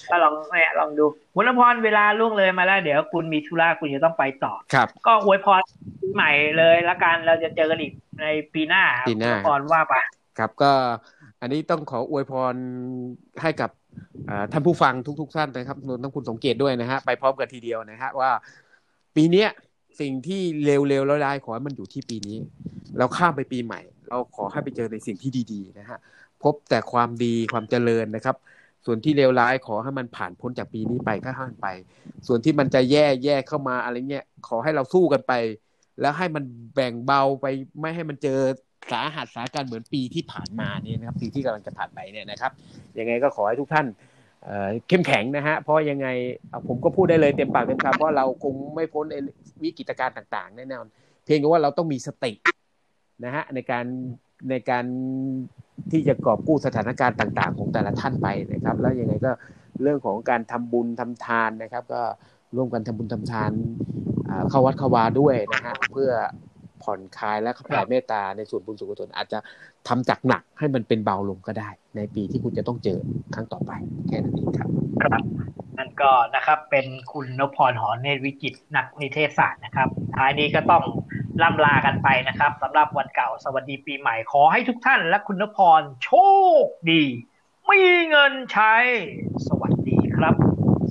[0.09, 5.61] ก็ลองเนี่ยลองดูคุณนพรเวลาล่วงเลยมาแล้ว เดี๋ยวคุณมีธุระคุณจะต้องไปต่อครับ ก็อวยพร
[6.01, 9.93] ปีใหม่เลยละกันเราจะเจอกันอีกในปีหน้าครับปีหน้าคุณนพรว่าไป
[10.37, 10.71] ครับก็
[11.41, 12.55] อันนี้ต้องขออวยพร
[13.41, 13.78] ให้กับอ่า
[14.51, 18.31] ท่านผู้ฟังทุกๆท่านนะครับรวมทั้งคุณสงเกตด้วยนะฮะไปพร้อมกันทีเดียวนะฮะว่า
[19.15, 19.49] ปีเนี้ย
[19.99, 22.37] สิ่งที่เร็วๆแล้วได้ขอให้มันอยู่ที่ปีนี้
[22.97, 25.99] เราข้ามไปปีใหม่ เราขอให้ไปเจอในสิ่งที่ดีๆนะฮะ
[26.43, 28.35] พบแต่ความดีความเจริญนะครับ
[28.85, 31.67] ส่วนที่เลวร้ายขอให้มันผ่านพ้นจากปีนี้ไปก็ให้มันไป
[32.27, 35.33] ส่วนที่มันจะแย่แย่เข้ามาอะไรเงี้ยขอให้เราสู้กันไป
[36.01, 36.43] แล้วให้มัน
[36.75, 37.45] แบ่งเบาไป
[37.79, 38.39] ไม่ให้มันเจอ
[38.91, 42.51] สาหัสสาการเหมือนปีที่ผ่านมาเนี่ยนะครับปีที่กำลังจะผ่านไปเนี่ยนะครับ
[42.99, 43.87] ยังไงก็ขอให้ทุกท่าน
[44.43, 46.07] เเข้มแข็งนะฮะเพราะยังไง
[46.67, 49.05] ผมก็พูดได้เลยเต็มปากเต็มคำเพราะเราคงไม่พ้น
[49.63, 50.87] วิกฤตการณ์ต่างๆแน่นอน
[51.25, 52.33] เพียงแต่ว่าเราต้องมีสติ
[53.23, 53.85] นะฮะในการ
[54.49, 54.85] ในการ
[55.91, 59.31] ที่จะกอบกู้สถานการณ์ต่าง ๆ ของแต่ละท่านไปนะครับ แล้วยังไงก็
[59.81, 62.01] เรื่องของการทำบุญทำทานนะครับ ก็
[62.55, 63.51] ร่วมกันทำบุญทำทาน
[64.49, 66.11] เข้าวัดเข้าวาด้วยนะฮะเพื่อ
[66.83, 69.39] ผ่อนคลายและแผ่เมตตาในส่วนบุญส่วนกุศลอาจจะ
[69.87, 72.99] ทำจากหนักให้มันเป็นเบาลงก็ได้ ในปีที่คุณจะต้องเจอ
[73.33, 73.71] ครั้งต่อไป
[74.07, 74.69] แค่นั้นเองครับ
[75.03, 75.23] ครับ
[75.77, 80.83] นั่นก็นะครับเป็นคุณนพพรหอเนตรวิจิตรนักนิเทศศาสตร์นะครับท้ายนี้ก็ต้อง
[81.41, 86.11] ล่ำลากันไปนะครับสำหรับวันเก่าสวัสดีปีใหม่ขอให้ทุกท่านและคุณนพพรโช
[86.63, 87.03] คดี
[87.69, 88.75] มีเงินใช้
[89.47, 90.35] สวัสดีครับ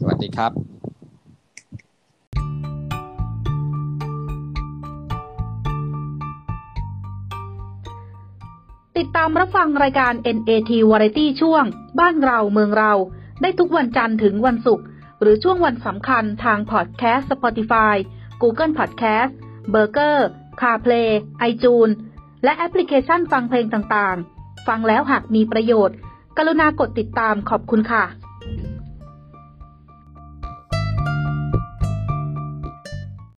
[0.01, 0.68] สวัสดีครับ
[8.99, 11.65] ติดตามรับฟังรายการ NAT Variety ช่วง
[12.01, 12.93] บ้านเราเมืองเรา
[13.43, 14.85] ได้ทุกวันจันทร์ถึงวันศุกร์
[15.21, 17.95] หรือช่วงวันสำคัญทางพอดแคสต์ Spotify
[18.43, 19.33] Google Podcast
[19.73, 20.17] b u r g e r
[20.61, 21.11] CarPlay
[21.51, 21.95] iTunes
[22.45, 25.97] และแอปพลิเคชันฟังเพลงต่างๆ ฟังแล้วหากมีประโยชน์
[26.37, 28.05] กรุณากดติดตามขอบคุณค่ะ